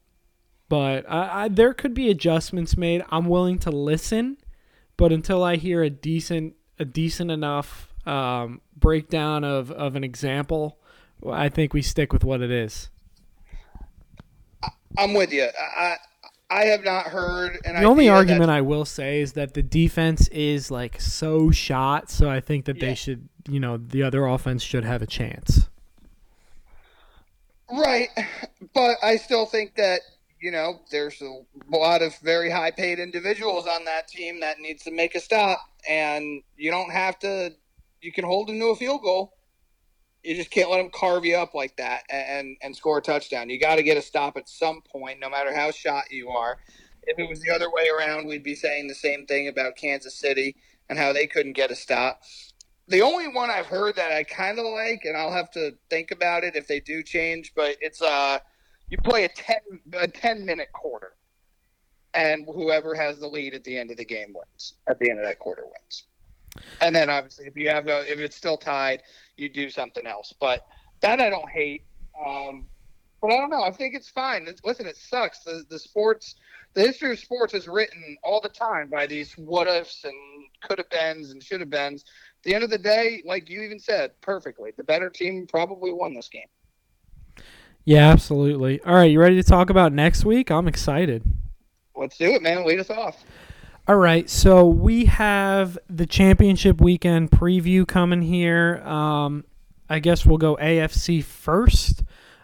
[0.69, 3.05] but I, I, there could be adjustments made.
[3.11, 4.37] I'm willing to listen,
[4.97, 10.79] but until I hear a decent, a decent enough um, breakdown of, of an example,
[11.21, 12.91] well, I think we stick with what it is.
[14.97, 15.49] I'm with you.
[15.77, 15.97] I
[16.51, 17.59] I have not heard.
[17.63, 22.31] The only argument I will say is that the defense is like so shot, so
[22.31, 22.89] I think that Yeah.
[22.89, 25.69] they should, you know, the other offense should have a chance.
[27.71, 28.09] Right,
[28.75, 30.01] but I still think that
[30.41, 34.85] you know there's a lot of very high paid individuals on that team that needs
[34.85, 37.53] to make a stop, and you don't have to.
[38.01, 39.35] You can hold them to a field goal.
[40.23, 43.51] You just can't let them carve you up like that and and score a touchdown.
[43.51, 46.59] You got to get a stop at some point, no matter how shot you are.
[47.05, 50.15] If it was the other way around, we'd be saying the same thing about Kansas
[50.15, 50.57] City
[50.89, 52.23] and how they couldn't get a stop.
[52.89, 56.11] The only one I've heard that I kind of like, and I'll have to think
[56.11, 58.39] about it if they do change, but it's uh,
[58.89, 59.61] you play a ten
[59.93, 61.13] a ten minute quarter,
[62.15, 64.75] and whoever has the lead at the end of the game wins.
[64.89, 66.05] At the end of that quarter wins,
[66.81, 69.03] and then obviously if you have a, if it's still tied,
[69.37, 70.35] you do something else.
[70.39, 70.67] But
[71.01, 71.83] that I don't hate.
[72.27, 72.67] Um,
[73.21, 73.63] but I don't know.
[73.63, 74.47] I think it's fine.
[74.47, 75.41] It's, listen, it sucks.
[75.41, 76.37] The the sports,
[76.75, 80.15] the history of sports is written all the time by these what ifs and
[80.63, 82.05] could have beens and should have beens.
[82.39, 85.93] At the end of the day, like you even said perfectly, the better team probably
[85.93, 86.47] won this game.
[87.85, 88.81] Yeah, absolutely.
[88.83, 90.51] All right, you ready to talk about next week?
[90.51, 91.23] I'm excited.
[91.97, 92.65] Let's do it, man.
[92.67, 93.25] Lead us off.
[93.89, 98.83] All right, so we have the championship weekend preview coming here.
[98.85, 99.47] Um,
[99.89, 102.03] I guess we'll go AFC first.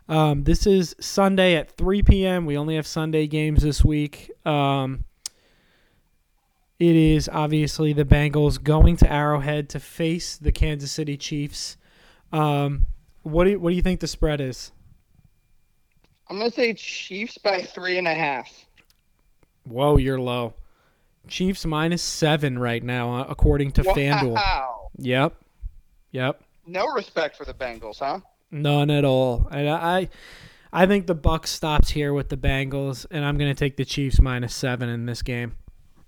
[0.09, 2.47] Um, this is Sunday at 3 p.m.
[2.47, 4.31] We only have Sunday games this week.
[4.47, 5.05] Um,
[6.79, 11.77] it is obviously the Bengals going to Arrowhead to face the Kansas City Chiefs.
[12.33, 12.87] Um,
[13.23, 14.73] what do you, what do you think the spread is?
[16.31, 18.51] I'm gonna say Chiefs by three and a half.
[19.65, 20.55] Whoa, you're low.
[21.29, 24.41] Chiefs minus seven right now, uh, according to FanDuel.
[24.99, 25.35] Yep.
[26.13, 26.43] Yep.
[26.67, 28.21] No respect for the Bengals, huh?
[28.51, 29.49] None at all.
[29.51, 30.09] And I
[30.73, 34.21] I think the Bucks stops here with the Bengals, and I'm gonna take the Chiefs
[34.21, 35.57] minus seven in this game.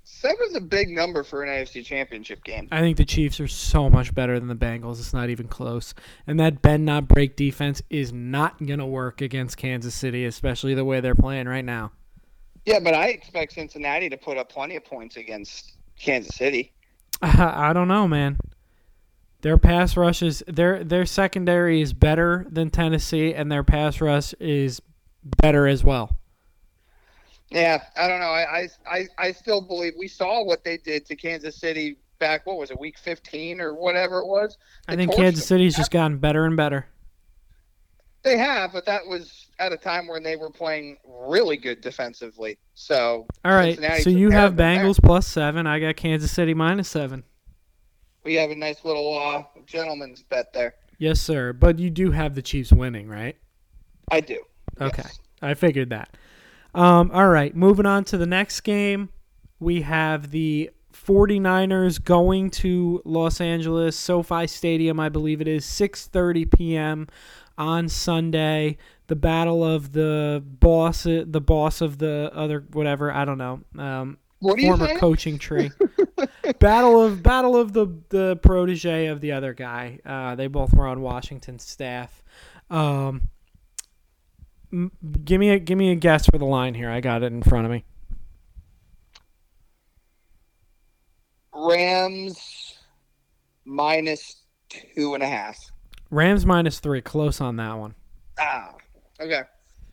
[0.02, 2.68] Seven's a big number for an AFC Championship game.
[2.70, 5.00] I think the Chiefs are so much better than the Bengals.
[5.00, 5.94] It's not even close.
[6.26, 10.84] And that bend not break defense is not gonna work against Kansas City, especially the
[10.84, 11.92] way they're playing right now.
[12.66, 16.72] Yeah, but I expect Cincinnati to put up plenty of points against Kansas City.
[17.22, 18.38] I don't know, man.
[19.42, 24.34] Their pass rush is their their secondary is better than Tennessee, and their pass rush
[24.40, 24.82] is
[25.40, 26.18] better as well.
[27.50, 28.26] Yeah, I don't know.
[28.26, 32.44] I, I, I, still believe we saw what they did to Kansas City back.
[32.44, 34.58] What was it, week 15 or whatever it was?
[34.88, 35.58] I think Kansas them.
[35.58, 36.86] City's just gotten better and better.
[38.26, 42.58] They have, but that was at a time when they were playing really good defensively.
[42.74, 44.84] So All right, Cincinnati so you have of them there.
[44.84, 45.64] Bengals plus seven.
[45.68, 47.22] I got Kansas City minus seven.
[48.24, 50.74] we have a nice little uh, gentleman's bet there.
[50.98, 51.52] Yes, sir.
[51.52, 53.36] But you do have the Chiefs winning, right?
[54.10, 54.42] I do.
[54.80, 55.20] Okay, Yes.
[55.40, 56.16] I figured that.
[56.74, 59.10] Um, all right, moving on to the next game.
[59.60, 66.50] We have the 49ers going to Los Angeles SoFi Stadium, I believe it is 6:30
[66.50, 67.06] p.m.
[67.58, 68.78] on Sunday.
[69.08, 73.60] The battle of the boss, the boss of the other whatever, I don't know.
[73.78, 75.00] Um, do former think?
[75.00, 75.70] coaching tree.
[76.58, 80.00] battle of battle of the the protege of the other guy.
[80.04, 82.22] Uh, they both were on Washington's staff.
[82.70, 83.28] Um,
[84.72, 84.92] m-
[85.24, 86.90] give me a give me a guess for the line here.
[86.90, 87.84] I got it in front of me.
[91.54, 92.78] Rams
[93.64, 95.58] minus two and a half.
[96.10, 97.94] Rams minus three, close on that one.
[98.38, 98.74] Ah,
[99.20, 99.42] okay.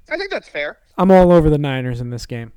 [0.10, 0.78] I think that's fair.
[0.98, 2.52] I'm all over the Niners in this game.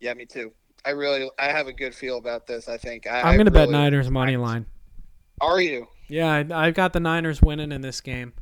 [0.00, 0.52] Yeah, me too.
[0.84, 2.68] I really, I have a good feel about this.
[2.68, 4.66] I think I, I'm going to bet really- Niners money line.
[5.40, 5.88] Are you?
[6.08, 8.32] Yeah, I, I've got the Niners winning in this game.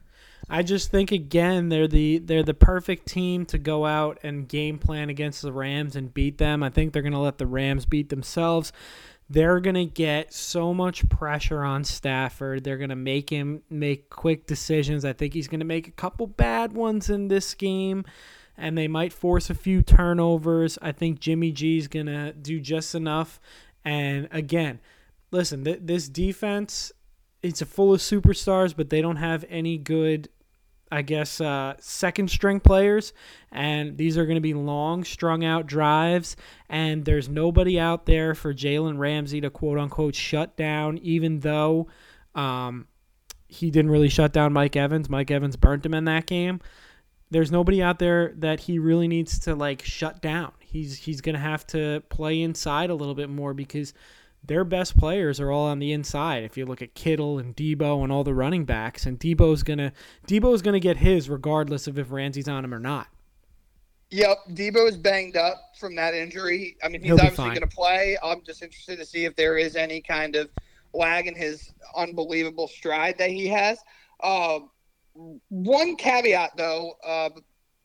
[0.51, 4.79] I just think again they're the they're the perfect team to go out and game
[4.79, 6.63] plan against the Rams and beat them.
[6.63, 8.73] I think they're going to let the Rams beat themselves.
[9.31, 12.65] They're going to get so much pressure on Stafford.
[12.65, 15.05] They're going to make him make quick decisions.
[15.05, 18.05] I think he's going to make a couple bad ones in this game
[18.57, 20.79] and they might force a few turnovers.
[20.83, 23.39] I think Jimmy G is going to do just enough.
[23.85, 24.81] And again,
[25.31, 26.93] listen, th- this defense
[27.43, 30.29] it's a full of superstars, but they don't have any good
[30.91, 33.13] I guess, uh, second string players,
[33.53, 36.37] and these are going to be long, strung out drives.
[36.69, 41.89] And there's nobody out there for Jalen Ramsey to quote unquote shut down, even though
[42.35, 42.87] um,
[43.49, 45.09] he didn't really shut down Mike Evans.
[45.09, 46.61] Mike Evans burnt him in that game.
[47.31, 50.53] There's nobody out there that he really needs to like shut down.
[50.61, 53.93] He's he's going to have to play inside a little bit more because
[54.45, 56.45] their best players are all on the inside.
[56.45, 59.93] If you look at Kittle and Deebo and all the running backs, and Deebo's gonna
[60.27, 63.09] Deebo's gonna get his regardless of if Ramsey's on him or not.
[64.11, 66.77] Yep, Deebo is banged up from that injury.
[66.83, 68.17] I mean, he's obviously going to play.
[68.23, 70.49] I'm just interested to see if there is any kind of
[70.95, 73.79] lag in his unbelievable stride that he has.
[74.21, 74.61] Uh,
[75.49, 77.29] one caveat, though, uh,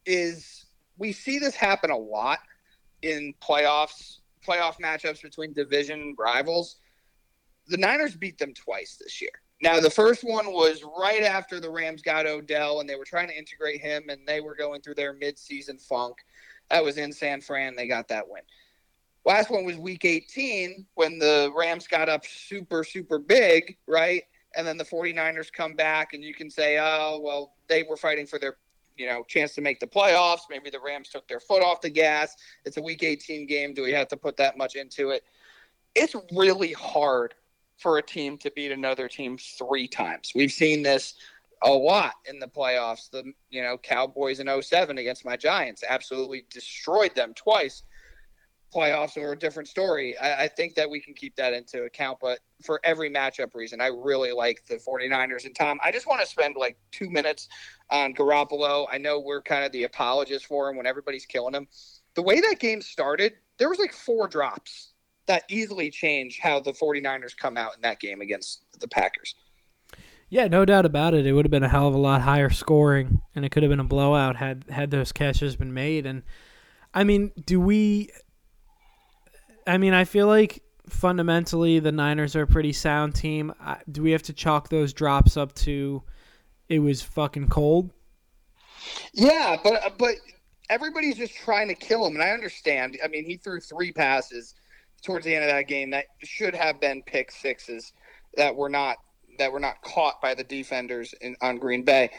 [0.06, 0.66] is
[0.98, 2.39] we see this happen a lot
[3.02, 6.77] in playoffs playoff matchups between division rivals.
[7.67, 9.32] The Niners beat them twice this year.
[9.62, 13.29] Now, the first one was right after the Rams got Odell, and they were trying
[13.29, 16.17] to integrate him, and they were going through their midseason funk.
[16.69, 17.75] That was in San Fran.
[17.75, 18.41] They got that win.
[19.25, 24.23] Last one was week 18 when the Rams got up super, super big, right?
[24.58, 28.27] And then the 49ers come back, and you can say, oh, well, they were fighting
[28.27, 28.58] for their
[28.95, 30.41] you know, chance to make the playoffs.
[30.49, 32.36] Maybe the Rams took their foot off the gas.
[32.65, 33.73] It's a week 18 game.
[33.73, 35.23] Do we have to put that much into it?
[35.95, 37.34] It's really hard
[37.77, 40.32] for a team to beat another team three times.
[40.36, 41.15] We've seen this
[41.63, 43.10] a lot in the playoffs.
[43.10, 47.84] The you know Cowboys in 07 against my Giants absolutely destroyed them twice
[48.73, 50.17] playoffs are a different story.
[50.17, 52.17] I, I, think that we can keep that into account.
[52.19, 55.45] But for every matchup reason, I really like the 49ers.
[55.45, 57.49] And Tom, I just want to spend like two minutes
[57.93, 58.88] on Garoppolo.
[58.91, 61.67] I know we're kind of the apologists for him when everybody's killing him.
[62.15, 64.93] The way that game started, there was like four drops
[65.27, 69.36] that easily change how the 49ers come out in that game against the Packers.
[70.29, 71.25] Yeah, no doubt about it.
[71.25, 73.69] It would have been a hell of a lot higher scoring, and it could have
[73.69, 76.08] been a blowout had had those catches been made.
[76.08, 76.23] And
[76.93, 78.10] I mean, do we
[79.67, 83.53] I mean, I feel like fundamentally the Niners are a pretty sound team.
[83.91, 86.03] Do we have to chalk those drops up to
[86.73, 87.91] it was fucking cold?
[89.13, 90.15] Yeah, but but
[90.69, 92.97] everybody's just trying to kill him, and I understand.
[93.03, 94.55] I mean, he threw three passes
[95.03, 97.93] towards the end of that game that should have been pick sixes
[98.36, 98.97] that were not
[99.38, 102.09] that were not caught by the defenders in, on Green Bay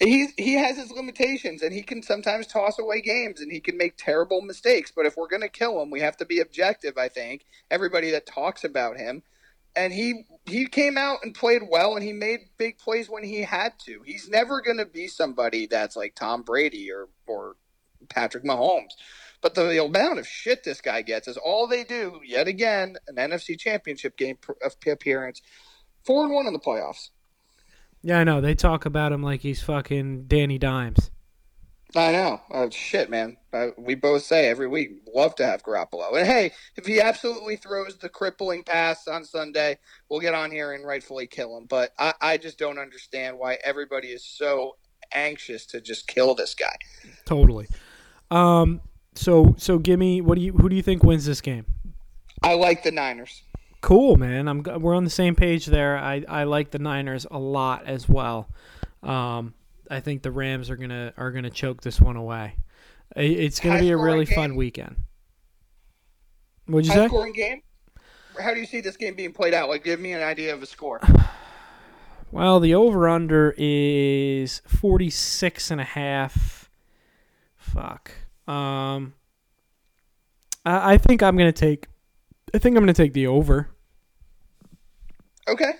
[0.00, 3.76] he he has his limitations and he can sometimes toss away games and he can
[3.76, 6.98] make terrible mistakes but if we're going to kill him we have to be objective
[6.98, 9.22] i think everybody that talks about him
[9.76, 13.42] and he he came out and played well and he made big plays when he
[13.42, 17.56] had to he's never going to be somebody that's like tom brady or or
[18.08, 18.92] patrick mahomes
[19.40, 22.96] but the, the amount of shit this guy gets is all they do yet again
[23.08, 24.36] an nfc championship game
[24.86, 25.40] appearance
[26.04, 27.10] four and one in the playoffs
[28.04, 28.42] yeah, I know.
[28.42, 31.10] They talk about him like he's fucking Danny Dimes.
[31.96, 32.40] I know.
[32.50, 33.36] Oh, shit, man.
[33.52, 36.16] Uh, we both say every week, love to have Garoppolo.
[36.16, 39.78] And hey, if he absolutely throws the crippling pass on Sunday,
[40.08, 41.66] we'll get on here and rightfully kill him.
[41.66, 44.76] But I, I just don't understand why everybody is so
[45.12, 46.76] anxious to just kill this guy.
[47.24, 47.68] Totally.
[48.30, 48.80] Um.
[49.16, 51.66] So so give me what do you who do you think wins this game?
[52.42, 53.42] I like the Niners.
[53.80, 54.48] Cool, man.
[54.48, 55.96] I'm we're on the same page there.
[55.98, 58.48] I, I like the Niners a lot as well.
[59.02, 59.54] Um,
[59.90, 62.56] I think the Rams are gonna are gonna choke this one away.
[63.16, 64.34] It's gonna High be a really game.
[64.34, 64.96] fun weekend.
[66.66, 67.08] What'd you High say?
[67.08, 67.62] Scoring game.
[68.40, 69.68] How do you see this game being played out?
[69.68, 71.00] Like, give me an idea of a score.
[72.32, 76.68] Well, the over under is 46 and a half.
[77.54, 78.10] Fuck.
[78.48, 79.14] Um,
[80.64, 81.86] I, I think I'm gonna take.
[82.52, 83.70] I think I'm gonna take the over.
[85.46, 85.74] Okay.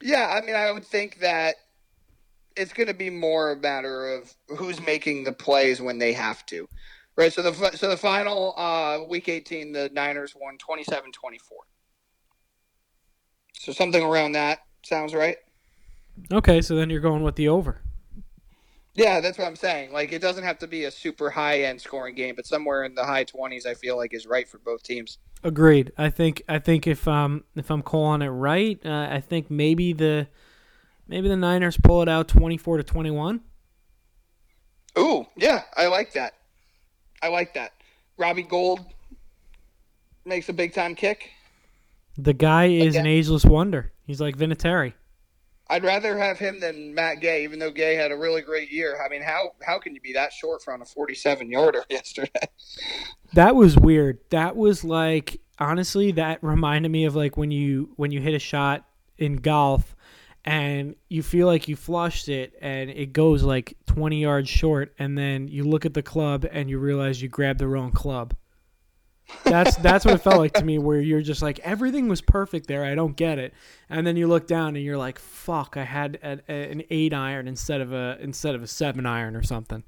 [0.00, 1.56] Yeah, I mean, I would think that
[2.58, 6.44] it's going to be more a matter of who's making the plays when they have
[6.46, 6.68] to.
[7.16, 11.00] Right, so the so the final uh, week 18, the Niners won 27-24.
[13.54, 15.36] So something around that sounds right.
[16.30, 17.80] Okay, so then you're going with the over.
[18.94, 19.92] Yeah, that's what I'm saying.
[19.92, 22.94] Like it doesn't have to be a super high end scoring game, but somewhere in
[22.94, 25.18] the high 20s I feel like is right for both teams.
[25.44, 25.92] Agreed.
[25.96, 29.92] I think I think if um if I'm calling it right, uh, I think maybe
[29.92, 30.26] the
[31.08, 33.40] maybe the Niners pull it out 24 to 21.
[34.98, 36.34] Ooh, yeah, I like that.
[37.22, 37.72] I like that.
[38.16, 38.80] Robbie Gould
[40.24, 41.30] makes a big time kick.
[42.16, 43.06] The guy is Again.
[43.06, 43.92] an ageless wonder.
[44.06, 44.92] He's like Vinatieri.
[45.70, 48.98] I'd rather have him than Matt Gay, even though Gay had a really great year.
[49.04, 52.30] I mean, how how can you be that short from a forty-seven yarder yesterday?
[53.34, 54.18] That was weird.
[54.30, 58.38] That was like honestly, that reminded me of like when you when you hit a
[58.38, 58.86] shot
[59.18, 59.94] in golf
[60.48, 65.16] and you feel like you flushed it and it goes like 20 yards short and
[65.18, 68.34] then you look at the club and you realize you grabbed the wrong club.
[69.44, 72.66] That's that's what it felt like to me where you're just like everything was perfect
[72.66, 72.82] there.
[72.82, 73.52] I don't get it.
[73.90, 77.12] And then you look down and you're like fuck, I had a, a, an 8
[77.12, 79.82] iron instead of a instead of a 7 iron or something.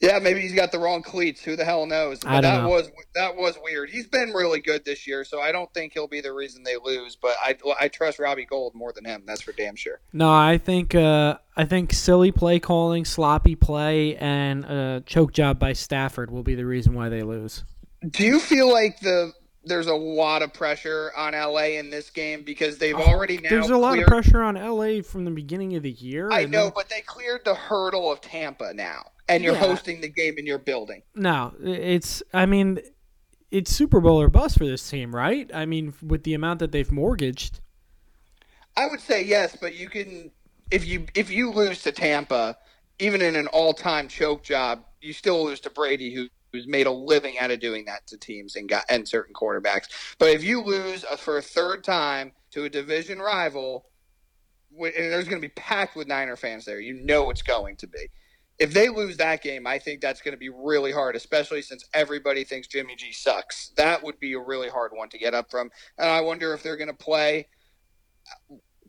[0.00, 1.42] Yeah, maybe he's got the wrong cleats.
[1.42, 2.20] Who the hell knows?
[2.20, 2.68] But I don't that know.
[2.70, 3.90] was that was weird.
[3.90, 6.76] He's been really good this year, so I don't think he'll be the reason they
[6.82, 7.16] lose.
[7.16, 9.24] But I I trust Robbie Gould more than him.
[9.26, 10.00] That's for damn sure.
[10.14, 15.58] No, I think uh, I think silly play calling, sloppy play, and a choke job
[15.58, 17.64] by Stafford will be the reason why they lose.
[18.08, 19.34] Do you feel like the
[19.66, 23.50] there's a lot of pressure on LA in this game because they've Oh, already now
[23.50, 26.30] There's a lot of pressure on LA from the beginning of the year.
[26.32, 29.60] I know, then- but they cleared the hurdle of Tampa now, and you're Yeah.
[29.60, 31.02] hosting the game in your building.
[31.14, 32.22] No, it's.
[32.32, 32.80] I mean,
[33.50, 35.50] it's Super Bowl or bust for this team, right?
[35.54, 37.60] I mean, with the amount that they've mortgaged.
[38.76, 40.30] I would say yes, but you can
[40.70, 42.56] if you if you lose to Tampa,
[42.98, 46.90] even in an all-time choke job, you still lose to Brady, who who's made a
[46.90, 49.86] living out of doing that to teams and got and certain quarterbacks.
[50.18, 53.86] But if you lose uh, for a third time to a division rival,
[54.76, 57.86] and there's going to be packed with Niner fans there, you know it's going to
[57.86, 58.06] be.
[58.60, 61.84] If they lose that game, I think that's going to be really hard, especially since
[61.94, 63.70] everybody thinks Jimmy G sucks.
[63.76, 65.70] That would be a really hard one to get up from.
[65.98, 67.48] And I wonder if they're going to play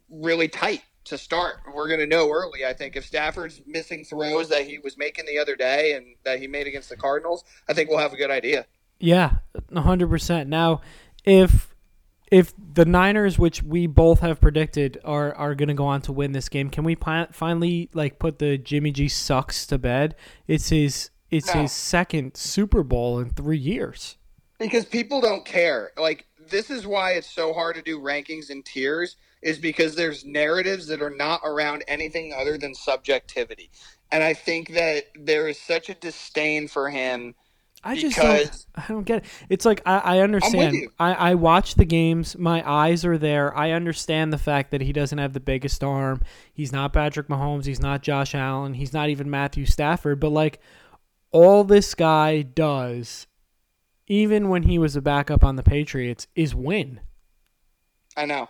[0.10, 1.62] really tight to start.
[1.74, 2.98] We're going to know early, I think.
[2.98, 6.68] If Stafford's missing throws that he was making the other day and that he made
[6.68, 8.66] against the Cardinals, I think we'll have a good idea.
[9.00, 9.38] Yeah,
[9.74, 10.50] hundred percent.
[10.50, 10.82] Now,
[11.24, 11.71] if
[12.32, 16.14] if the Niners, which we both have predicted, are are going to go on to
[16.14, 20.16] win this game, can we pi- finally like put the Jimmy G sucks to bed?
[20.48, 21.62] It's his it's No.
[21.62, 24.18] his second Super Bowl in three years.
[24.60, 25.92] Because people don't care.
[25.98, 30.24] Like, this is why it's so hard to do rankings and tiers, is because there's
[30.26, 33.72] narratives that are not around anything other than subjectivity.
[34.12, 37.34] And I think that there is such a disdain for him
[37.84, 39.30] I just don't, I don't get it.
[39.50, 40.90] It's like I, I understand.
[41.00, 42.38] I, I watch the games.
[42.38, 43.56] My eyes are there.
[43.58, 46.22] I understand the fact that he doesn't have the biggest arm.
[46.54, 47.66] He's not Patrick Mahomes.
[47.66, 48.76] He's not Josh Allen.
[48.76, 50.20] He's not even Matthew Stafford.
[50.20, 50.60] But like
[51.32, 53.26] all this guy does,
[54.08, 57.00] even when he was a backup on the Patriots, is win.
[58.16, 58.50] I know.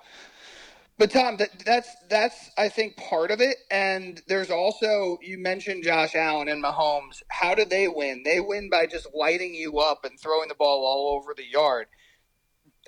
[1.02, 5.84] But Tom, that, that's that's I think part of it, and there's also you mentioned
[5.84, 7.24] Josh Allen and Mahomes.
[7.28, 8.22] How do they win?
[8.24, 11.88] They win by just lighting you up and throwing the ball all over the yard.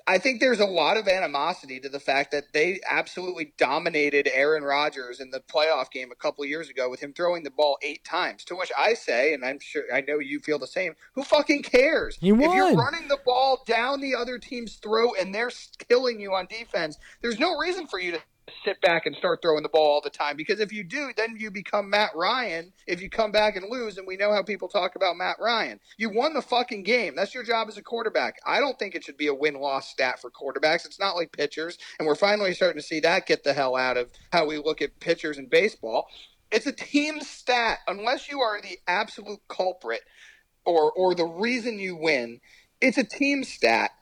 [0.06, 4.62] I think there's a lot of animosity to the fact that they absolutely dominated Aaron
[4.62, 7.78] Rodgers in the playoff game a couple of years ago with him throwing the ball
[7.82, 8.44] eight times.
[8.44, 10.94] To which I say, and I'm sure I know you feel the same.
[11.14, 12.18] Who fucking cares?
[12.20, 15.50] He If you're running the ball down the other team's throat and they're
[15.88, 18.20] killing you on defense, there's no reason for you to
[18.64, 20.36] sit back and start throwing the ball all the time.
[20.36, 23.98] Because if you do then you become Matt Ryan if you come back and lose
[23.98, 25.80] and we know how people talk about Matt Ryan.
[25.96, 27.14] You won the fucking game.
[27.16, 28.36] That's your job as a quarterback.
[28.46, 30.86] I don't think it should be a win-loss stat for quarterbacks.
[30.86, 33.96] It's not like pitchers and we're finally starting to see that get the hell out
[33.96, 36.06] of how we look at pitchers in baseball.
[36.50, 37.78] It's a team stat.
[37.88, 40.02] Unless you are the absolute culprit
[40.64, 42.40] or or the reason you win
[42.80, 43.92] it's a team stat.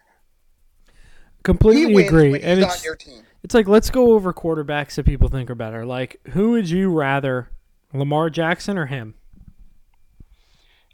[1.45, 2.41] Completely agree.
[2.41, 5.85] And it's your team it's like let's go over quarterbacks that people think are better.
[5.85, 7.51] Like who would you rather,
[7.93, 9.15] Lamar Jackson or him?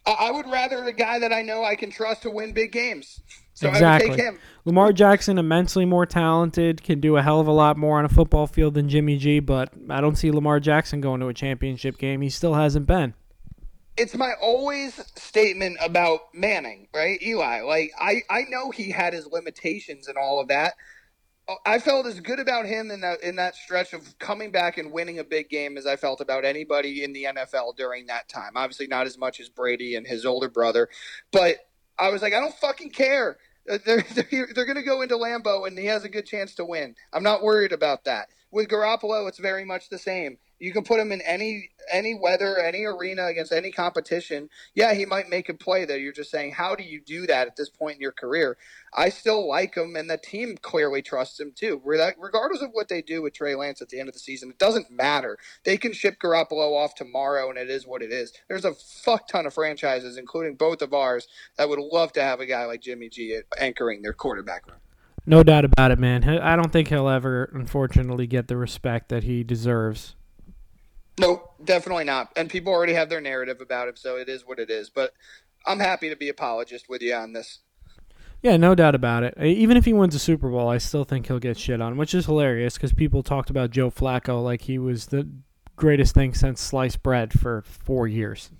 [0.07, 3.21] I would rather the guy that I know I can trust to win big games.
[3.53, 4.11] So I Exactly.
[4.11, 4.39] would take him.
[4.65, 8.09] Lamar Jackson, immensely more talented, can do a hell of a lot more on a
[8.09, 11.99] football field than Jimmy G, but I don't see Lamar Jackson going to a championship
[11.99, 12.21] game.
[12.23, 13.15] He still hasn't been.
[13.97, 17.21] It's my always statement about Manning, right?
[17.21, 17.63] Eli.
[17.63, 20.75] Like I, I know he had his limitations and all of that.
[21.65, 24.93] I felt as good about him in that in that stretch of coming back and
[24.93, 28.53] winning a big game as I felt about anybody in the NFL during that time.
[28.55, 30.89] Obviously, not as much as Brady and his older brother,
[31.33, 31.57] but
[31.99, 33.39] I was like, I don't fucking care.
[33.71, 36.55] Uh, They're they're, they're going to go into Lambeau and he has a good chance
[36.57, 36.95] to win.
[37.13, 38.29] I'm not worried about that.
[38.51, 40.39] With Garoppolo, it's very much the same.
[40.59, 44.51] You can put him in any any weather, any arena against any competition.
[44.75, 45.99] Yeah, he might make a play there.
[45.99, 48.57] you're just saying, how do you do that at this point in your career?
[48.93, 51.81] I still like him, and the team clearly trusts him too.
[51.85, 54.51] Reg- Regardless of what they do with Trey Lance at the end of the season,
[54.51, 55.39] it doesn't matter.
[55.65, 58.33] They can ship Garoppolo off tomorrow, and it is what it is.
[58.49, 62.41] There's a fuck ton of franchises, including both of ours, that would love to have
[62.41, 64.79] a guy like Jimmy G anchoring their quarterback room.
[65.27, 66.25] No doubt about it, man.
[66.25, 70.15] I don't think he'll ever, unfortunately, get the respect that he deserves.
[71.19, 72.33] Nope, definitely not.
[72.37, 74.91] And people already have their narrative about him, so it is what it is.
[74.91, 75.13] But
[75.67, 77.61] I'm happy to be apologist with you on this.
[78.41, 79.37] Yeah, no doubt about it.
[79.43, 82.15] Even if he wins a Super Bowl, I still think he'll get shit on, which
[82.15, 85.29] is hilarious because people talked about Joe Flacco like he was the
[85.75, 88.51] greatest thing since sliced bread for four years.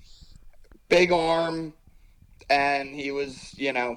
[0.89, 1.73] Big arm,
[2.49, 3.95] and he was, you know,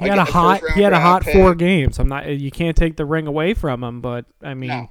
[0.00, 1.34] he had a hot he had a hot pick.
[1.34, 1.98] four games.
[1.98, 4.90] I'm not you can't take the ring away from him, but I mean, no.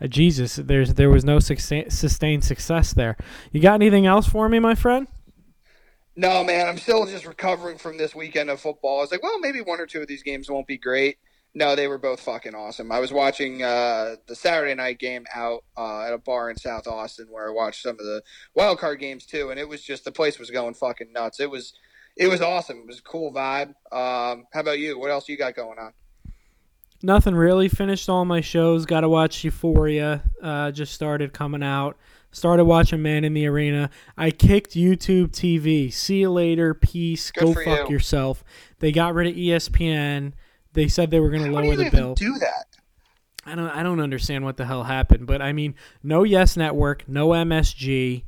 [0.00, 3.16] Uh, Jesus, there's there was no sustained success there.
[3.52, 5.06] You got anything else for me, my friend?
[6.16, 8.98] No, man, I'm still just recovering from this weekend of football.
[8.98, 11.18] I was like, well, maybe one or two of these games won't be great.
[11.54, 12.92] No, they were both fucking awesome.
[12.92, 16.86] I was watching uh, the Saturday night game out uh, at a bar in South
[16.86, 18.22] Austin where I watched some of the
[18.54, 21.40] wild card games too, and it was just the place was going fucking nuts.
[21.40, 21.72] It was
[22.16, 22.78] it was awesome.
[22.78, 23.68] It was a cool vibe.
[23.90, 24.98] Um, how about you?
[24.98, 25.92] What else you got going on?
[27.02, 27.68] Nothing really.
[27.68, 28.84] Finished all my shows.
[28.84, 30.22] Got to watch Euphoria.
[30.42, 31.96] Uh, just started coming out.
[32.32, 33.90] Started watching Man in the Arena.
[34.16, 35.92] I kicked YouTube TV.
[35.92, 36.74] See you later.
[36.74, 37.30] Peace.
[37.30, 37.94] Good Go fuck you.
[37.94, 38.44] yourself.
[38.78, 40.32] They got rid of ESPN.
[40.74, 42.14] They said they were going to lower the bill.
[42.14, 42.66] Do that.
[43.46, 43.70] I don't.
[43.70, 45.26] I don't understand what the hell happened.
[45.26, 48.24] But I mean, no Yes Network, no MSG.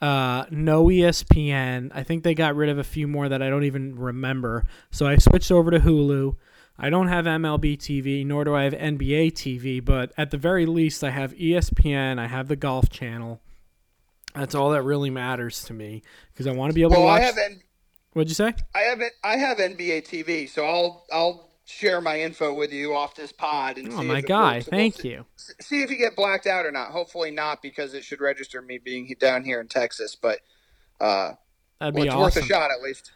[0.00, 1.90] Uh, no ESPN.
[1.94, 4.64] I think they got rid of a few more that I don't even remember.
[4.90, 6.36] So I switched over to Hulu.
[6.78, 10.64] I don't have MLB TV, nor do I have NBA TV, but at the very
[10.64, 12.18] least, I have ESPN.
[12.18, 13.40] I have the Golf Channel.
[14.34, 16.02] That's all that really matters to me
[16.32, 17.22] because I want to be able well, to watch.
[17.22, 17.62] I have N-
[18.12, 18.54] What'd you say?
[18.74, 23.14] I have I have NBA TV, so I'll I'll share my info with you off
[23.14, 23.78] this pod.
[23.78, 25.26] And oh my guy, thank you.
[25.60, 26.90] See if you get blacked out or not.
[26.90, 30.16] Hopefully not, because it should register me being down here in Texas.
[30.16, 30.40] But
[31.00, 31.32] uh,
[31.80, 32.42] that'd be well, awesome.
[32.42, 33.12] worth a shot at least.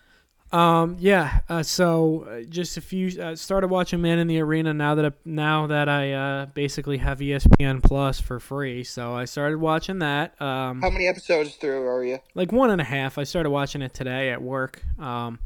[0.52, 1.40] Um, yeah.
[1.48, 3.20] Uh, so uh, just a few.
[3.20, 6.98] Uh, started watching Man in the Arena now that I, now that I uh, basically
[6.98, 8.84] have ESPN Plus for free.
[8.84, 10.40] So I started watching that.
[10.40, 12.18] Um, How many episodes through are you?
[12.34, 13.16] Like one and a half.
[13.16, 14.82] I started watching it today at work.
[14.98, 15.38] Um,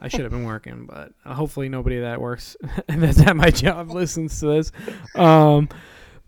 [0.00, 2.56] I should have been working, but uh, hopefully nobody that works
[2.88, 4.72] and that's at my job listens to this.
[5.14, 5.68] Um,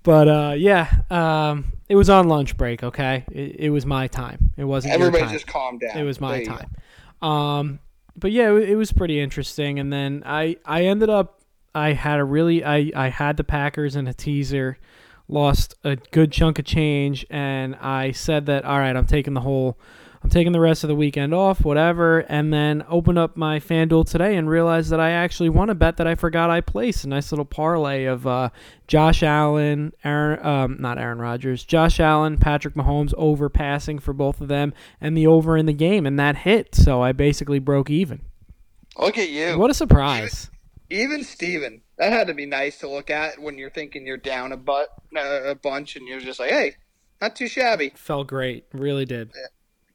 [0.02, 2.82] but uh, yeah, um, it was on lunch break.
[2.82, 4.50] Okay, it, it was my time.
[4.56, 4.94] It wasn't.
[4.94, 5.96] Everybody just calmed down.
[5.96, 6.70] It was my time.
[7.22, 7.78] Um,
[8.16, 9.78] but yeah, it, it was pretty interesting.
[9.78, 11.40] And then I I ended up
[11.74, 14.78] I had a really I I had the Packers in a teaser,
[15.28, 19.40] lost a good chunk of change, and I said that all right, I'm taking the
[19.40, 19.78] whole
[20.24, 24.10] I'm taking the rest of the weekend off, whatever, and then open up my FanDuel
[24.10, 27.04] today and realize that I actually won a bet that I forgot I placed.
[27.04, 28.48] A nice little parlay of uh,
[28.88, 34.40] Josh Allen, Aaron, um, not Aaron Rodgers, Josh Allen, Patrick Mahomes over passing for both
[34.40, 36.74] of them, and the over in the game, and that hit.
[36.74, 38.22] So I basically broke even.
[38.98, 39.58] Look at you!
[39.58, 40.50] What a surprise!
[40.88, 41.82] Even, even Steven.
[41.98, 44.88] That had to be nice to look at when you're thinking you're down a butt,
[45.14, 46.76] uh, a bunch, and you're just like, hey,
[47.20, 47.92] not too shabby.
[47.94, 49.30] Felt great, really did.
[49.34, 49.48] Yeah.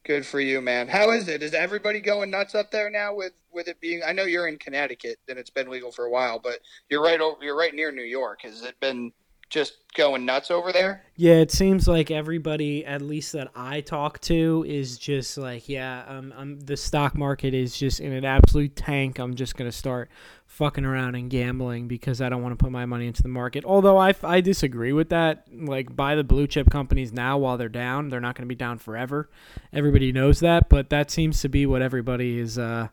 [0.04, 0.88] Good for you, man.
[0.88, 1.42] How is it?
[1.42, 4.00] Is everybody going nuts up there now with with it being?
[4.04, 7.20] I know you're in Connecticut and it's been legal for a while, but you're right
[7.20, 7.36] over.
[7.42, 8.40] You're right near New York.
[8.42, 9.12] Has it been
[9.50, 11.02] just going nuts over there?
[11.16, 16.04] Yeah, it seems like everybody, at least that I talk to, is just like, yeah,
[16.06, 19.18] um, um the stock market is just in an absolute tank.
[19.18, 20.08] I'm just gonna start
[20.46, 23.64] fucking around and gambling because I don't want to put my money into the market.
[23.64, 25.46] Although I, I disagree with that.
[25.52, 28.08] Like, buy the blue chip companies now while they're down.
[28.08, 29.30] They're not going to be down forever.
[29.72, 32.88] Everybody knows that, but that seems to be what everybody is uh,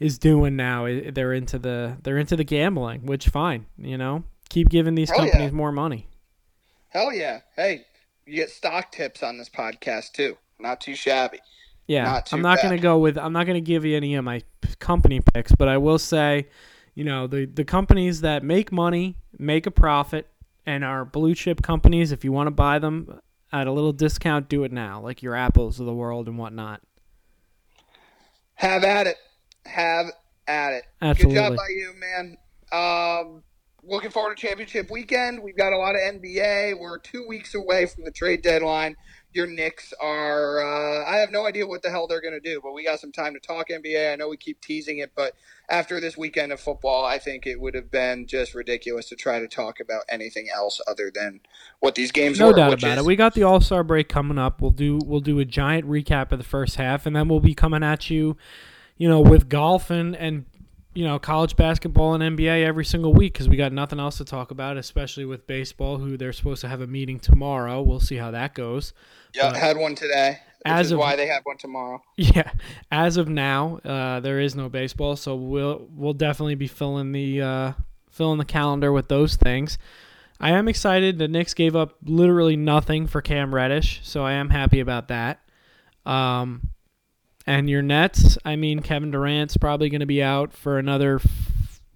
[0.00, 0.86] is doing now.
[0.86, 4.24] They're into the they're into the gambling, which fine, you know.
[4.48, 5.56] Keep giving these Hell companies yeah.
[5.56, 6.08] more money.
[6.88, 7.40] Hell yeah!
[7.54, 7.84] Hey,
[8.26, 10.36] you get stock tips on this podcast too.
[10.58, 11.38] Not too shabby.
[11.86, 13.16] Yeah, not I'm not going to go with.
[13.18, 14.42] I'm not going to give you any of my
[14.78, 16.48] company picks, but I will say
[16.94, 20.28] you know the the companies that make money, make a profit,
[20.66, 22.12] and are blue chip companies.
[22.12, 23.20] If you want to buy them
[23.52, 26.82] at a little discount, do it now, like your apples of the world and whatnot.
[28.54, 29.16] Have at it.
[29.64, 30.06] Have
[30.46, 30.84] at it.
[31.00, 31.34] Absolutely.
[31.34, 32.36] Good job by you, man.
[32.72, 33.42] Um,
[33.88, 35.42] looking forward to championship weekend.
[35.42, 36.78] We've got a lot of NBA.
[36.78, 38.96] We're two weeks away from the trade deadline
[39.32, 40.60] your Knicks are.
[40.60, 42.98] Uh, I have no idea what the hell they're going to do, but we got
[42.98, 44.12] some time to talk NBA.
[44.12, 45.34] I know we keep teasing it, but
[45.68, 49.38] after this weekend of football, I think it would have been just ridiculous to try
[49.38, 51.40] to talk about anything else other than
[51.80, 52.52] what these games no were.
[52.52, 53.06] No doubt about is, it.
[53.06, 54.62] We got the All Star break coming up.
[54.62, 57.54] We'll do we'll do a giant recap of the first half, and then we'll be
[57.54, 58.36] coming at you,
[58.96, 60.46] you know, with golf and and
[60.98, 64.24] you know college basketball and NBA every single week because we got nothing else to
[64.24, 67.80] talk about, especially with baseball, who they're supposed to have a meeting tomorrow.
[67.80, 68.94] We'll see how that goes.
[69.32, 70.40] Yeah, had one today.
[70.64, 72.02] as of, why they have one tomorrow.
[72.16, 72.50] Yeah,
[72.90, 77.42] as of now, uh, there is no baseball, so we'll we'll definitely be filling the
[77.42, 77.72] uh,
[78.10, 79.78] filling the calendar with those things.
[80.40, 81.20] I am excited.
[81.20, 85.38] The Knicks gave up literally nothing for Cam Reddish, so I am happy about that.
[86.04, 86.70] Um,
[87.48, 91.18] And your Nets, I mean, Kevin Durant's probably going to be out for another.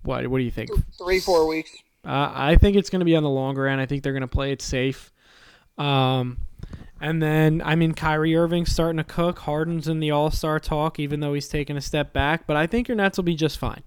[0.02, 0.26] What?
[0.26, 0.70] What do you think?
[0.96, 1.70] Three, four weeks.
[2.06, 3.78] Uh, I think it's going to be on the longer end.
[3.78, 5.12] I think they're going to play it safe.
[5.76, 6.38] Um,
[7.02, 9.40] and then, I mean, Kyrie Irving's starting to cook.
[9.40, 12.46] Harden's in the All Star talk, even though he's taking a step back.
[12.46, 13.82] But I think your Nets will be just fine.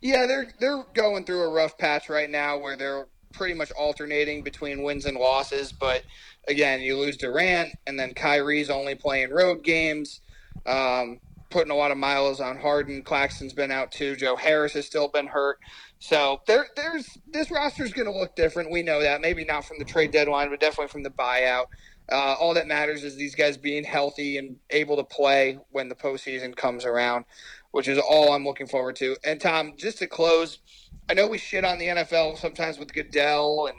[0.00, 4.42] Yeah, they're they're going through a rough patch right now where they're pretty much alternating
[4.42, 5.72] between wins and losses.
[5.72, 6.04] But
[6.46, 10.22] again, you lose Durant, and then Kyrie's only playing road games,
[10.68, 13.02] um, putting a lot of miles on Harden.
[13.02, 14.16] Claxton's been out too.
[14.16, 15.58] Joe Harris has still been hurt.
[15.98, 18.70] So there, there's this roster is going to look different.
[18.70, 19.20] We know that.
[19.20, 21.66] Maybe not from the trade deadline, but definitely from the buyout.
[22.10, 25.94] Uh, all that matters is these guys being healthy and able to play when the
[25.94, 27.24] postseason comes around,
[27.72, 29.16] which is all I'm looking forward to.
[29.24, 30.58] And Tom, just to close,
[31.10, 33.76] I know we shit on the NFL sometimes with Goodell, and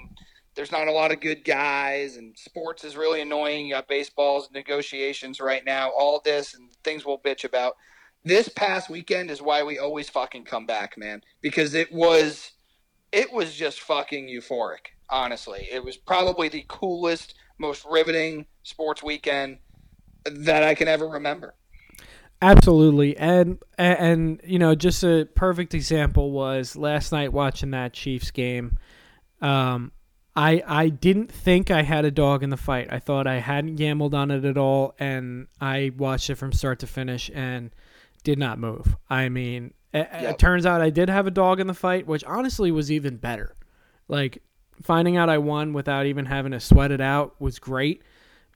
[0.56, 3.68] there's not a lot of good guys, and sports is really annoying.
[3.68, 7.76] You got baseball's negotiations right now, all this and things we'll bitch about
[8.24, 12.52] this past weekend is why we always fucking come back, man, because it was
[13.12, 14.88] it was just fucking euphoric.
[15.10, 19.58] Honestly, it was probably the coolest, most riveting sports weekend
[20.26, 21.56] that I can ever remember.
[22.42, 28.32] Absolutely, and and you know, just a perfect example was last night watching that Chiefs
[28.32, 28.78] game.
[29.42, 29.92] Um,
[30.40, 32.88] I I didn't think I had a dog in the fight.
[32.90, 36.80] I thought I hadn't gambled on it at all, and I watched it from start
[36.80, 37.72] to finish, and
[38.24, 38.96] did not move.
[39.10, 40.24] I mean, it, yep.
[40.24, 43.18] it, turns out I did have a dog in the fight, which honestly was even
[43.18, 43.58] better.
[44.08, 44.42] Like
[44.82, 48.02] finding out I won without even having to sweat it out was great,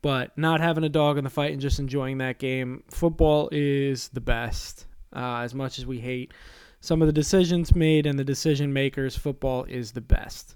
[0.01, 2.83] but not having a dog in the fight and just enjoying that game.
[2.91, 4.85] Football is the best.
[5.13, 6.33] Uh, as much as we hate
[6.79, 10.55] some of the decisions made and the decision makers, football is the best.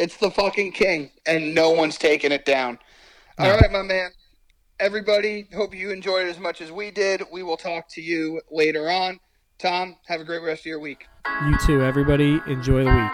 [0.00, 2.78] It's the fucking king, and no one's taking it down.
[3.38, 3.52] No.
[3.52, 4.10] All right, my man
[4.80, 7.22] everybody, hope you enjoyed it as much as we did.
[7.30, 9.20] We will talk to you later on.
[9.58, 11.06] Tom, have a great rest of your week.
[11.46, 12.40] You too, everybody.
[12.46, 13.12] Enjoy the week.